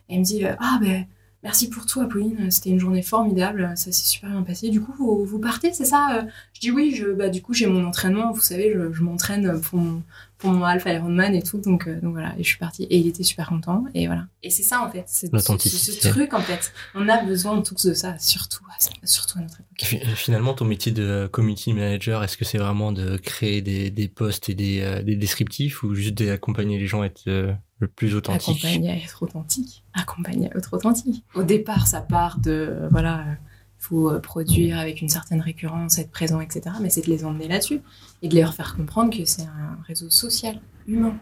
[0.09, 1.05] Et elle me dit Ah ben.
[1.45, 2.49] Merci pour tout, Apolline.
[2.49, 3.71] C'était une journée formidable.
[3.75, 4.69] Ça s'est super bien passé.
[4.69, 6.21] Du coup, vous, vous partez, c'est ça euh
[6.53, 6.93] Je dis oui.
[6.93, 8.31] Je, bah, du coup, j'ai mon entraînement.
[8.33, 10.01] Vous savez, je, je m'entraîne pour mon,
[10.39, 11.59] pour mon Alpha Ironman et tout.
[11.59, 12.33] Donc, euh, donc voilà.
[12.39, 12.85] Et je suis partie.
[12.85, 13.85] Et il était super content.
[13.93, 14.25] Et voilà.
[14.41, 15.03] Et c'est ça, en fait.
[15.05, 15.91] C'est c'est- L'authenticité.
[15.91, 16.73] c'est ce truc, en fait.
[16.95, 19.83] On a besoin tous de ça, surtout, à- surtout à notre époque.
[19.83, 24.07] Fi- Finalement, ton métier de community manager, est-ce que c'est vraiment de créer des, des
[24.07, 27.87] posts et des, euh, des descriptifs ou juste d'accompagner les gens à être euh, le
[27.87, 29.83] plus authentique Accompagner à être authentique.
[29.93, 31.23] Accompagner à être authentique.
[31.33, 35.97] Au départ, ça part de, euh, voilà, il faut euh, produire avec une certaine récurrence,
[35.97, 36.77] être présent, etc.
[36.81, 37.81] Mais c'est de les emmener là-dessus
[38.21, 41.17] et de leur faire comprendre que c'est un réseau social, humain,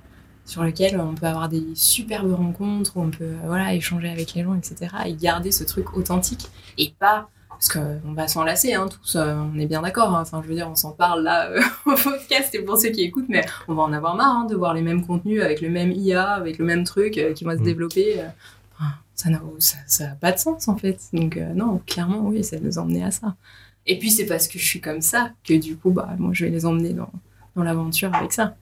[0.45, 4.33] sur lequel on peut avoir des superbes rencontres, où on peut, euh, voilà, échanger avec
[4.33, 4.95] les gens, etc.
[5.05, 6.47] Et garder ce truc authentique
[6.77, 7.29] et pas
[7.65, 10.13] parce qu'on va s'en lasser, hein, tous, euh, on est bien d'accord.
[10.13, 10.21] hein.
[10.21, 13.03] Enfin, je veux dire, on s'en parle là euh, au podcast et pour ceux qui
[13.03, 15.69] écoutent, mais on va en avoir marre hein, de voir les mêmes contenus avec le
[15.69, 17.63] même IA, avec le même truc euh, qui va se Mm.
[17.63, 18.21] développer.
[19.15, 20.99] ça n'a ça, ça a pas de sens en fait.
[21.13, 23.35] Donc non, clairement, oui, ça nous emmener à ça.
[23.85, 26.43] Et puis c'est parce que je suis comme ça que du coup, bah, moi, je
[26.45, 27.11] vais les emmener dans,
[27.55, 28.55] dans l'aventure avec ça.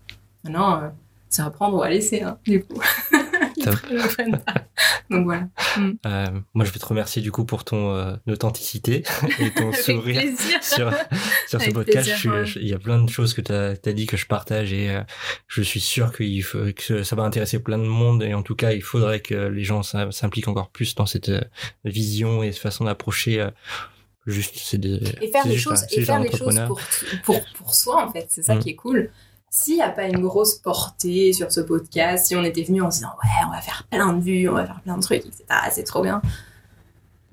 [0.43, 0.91] Maintenant,
[1.30, 2.80] c'est à prendre ou à laisser, hein, du coup.
[3.64, 3.76] Top.
[5.09, 5.47] Donc voilà.
[5.78, 5.91] Mm.
[6.05, 9.03] Euh, moi, je vais te remercier du coup pour ton euh, authenticité
[9.39, 10.64] et ton sourire plaisir.
[10.64, 10.91] sur,
[11.47, 12.09] sur ce podcast.
[12.22, 14.89] je- Il y a plein de choses que tu as, dit que je partage et
[14.89, 15.01] euh,
[15.47, 16.12] je suis sûr
[16.43, 19.36] faut, que ça va intéresser plein de monde et en tout cas, il faudrait que
[19.36, 21.32] les gens s'im- s'impliquent encore plus dans cette
[21.84, 23.47] vision et cette façon d'approcher.
[24.28, 26.80] juste, c'est des, et faire choses et faire des choses pour,
[27.24, 28.59] pour pour soi en fait c'est ça Mm.
[28.59, 29.09] qui est cool
[29.54, 32.89] s'il n'y a pas une grosse portée sur ce podcast si on était venu en
[32.89, 35.26] se disant ouais on va faire plein de vues on va faire plein de trucs
[35.26, 36.22] etc c'est trop bien.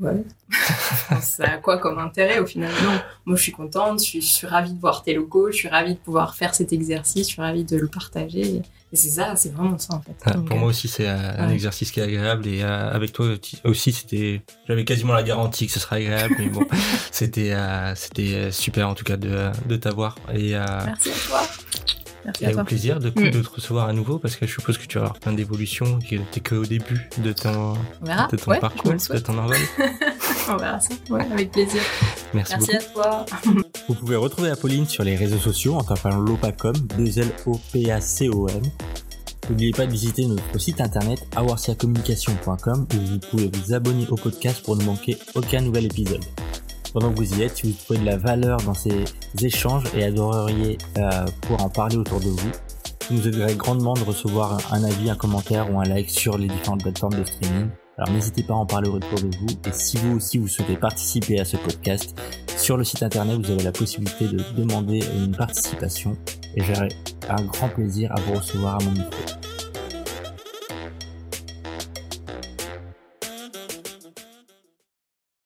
[0.00, 0.22] Ouais.
[1.20, 2.70] Ça a quoi comme intérêt au final?
[2.84, 3.00] Non.
[3.24, 5.68] Moi je suis contente je suis, je suis ravie de voir tes locaux je suis
[5.68, 8.62] ravie de pouvoir faire cet exercice je suis ravie de le partager.
[8.92, 10.16] Et c'est ça c'est vraiment ça en fait.
[10.24, 12.90] Ah, Donc, pour euh, moi aussi, c'est euh, un exercice qui est agréable et euh,
[12.90, 13.26] avec toi
[13.64, 16.66] aussi, c'était, j'avais quasiment la garantie que ce serait agréable, mais bon,
[17.12, 20.16] c'était, euh, c'était super en tout cas de, de t'avoir.
[20.32, 21.42] Et, euh, merci à toi
[22.28, 23.30] merci et à au toi plaisir de, Mm.
[23.30, 25.98] de te recevoir à nouveau parce que je suppose que tu vas avoir plein d'évolutions,
[25.98, 29.38] que t'es que au début de ton, on verra de ton ouais, parcours, de ton
[29.38, 29.56] envol.
[30.50, 31.80] on verra ça ouais avec plaisir
[32.34, 33.00] Merci, merci beaucoup.
[33.00, 33.26] à toi
[33.88, 37.90] Vous pouvez retrouver Apolline sur les réseaux sociaux en tapant Lopacom, 2 L O P
[37.90, 38.62] A C O M.
[39.48, 44.62] N'oubliez pas de visiter notre site internet awarsiacommunication.com où vous pouvez vous abonner au podcast
[44.62, 46.22] pour ne manquer aucun nouvel épisode.
[46.92, 49.04] Pendant que vous y êtes, si vous trouvez de la valeur dans ces
[49.42, 52.52] échanges et adoreriez euh, pouvoir en parler autour de vous,
[53.08, 56.82] ça nous grandement de recevoir un avis, un commentaire ou un like sur les différentes
[56.82, 57.68] plateformes de streaming.
[57.96, 60.76] Alors n'hésitez pas à en parler autour de vous et si vous aussi vous souhaitez
[60.76, 62.14] participer à ce podcast,
[62.56, 66.16] sur le site internet vous avez la possibilité de demander une participation
[66.54, 66.88] et j'aurai
[67.28, 69.57] un grand plaisir à vous recevoir à mon micro.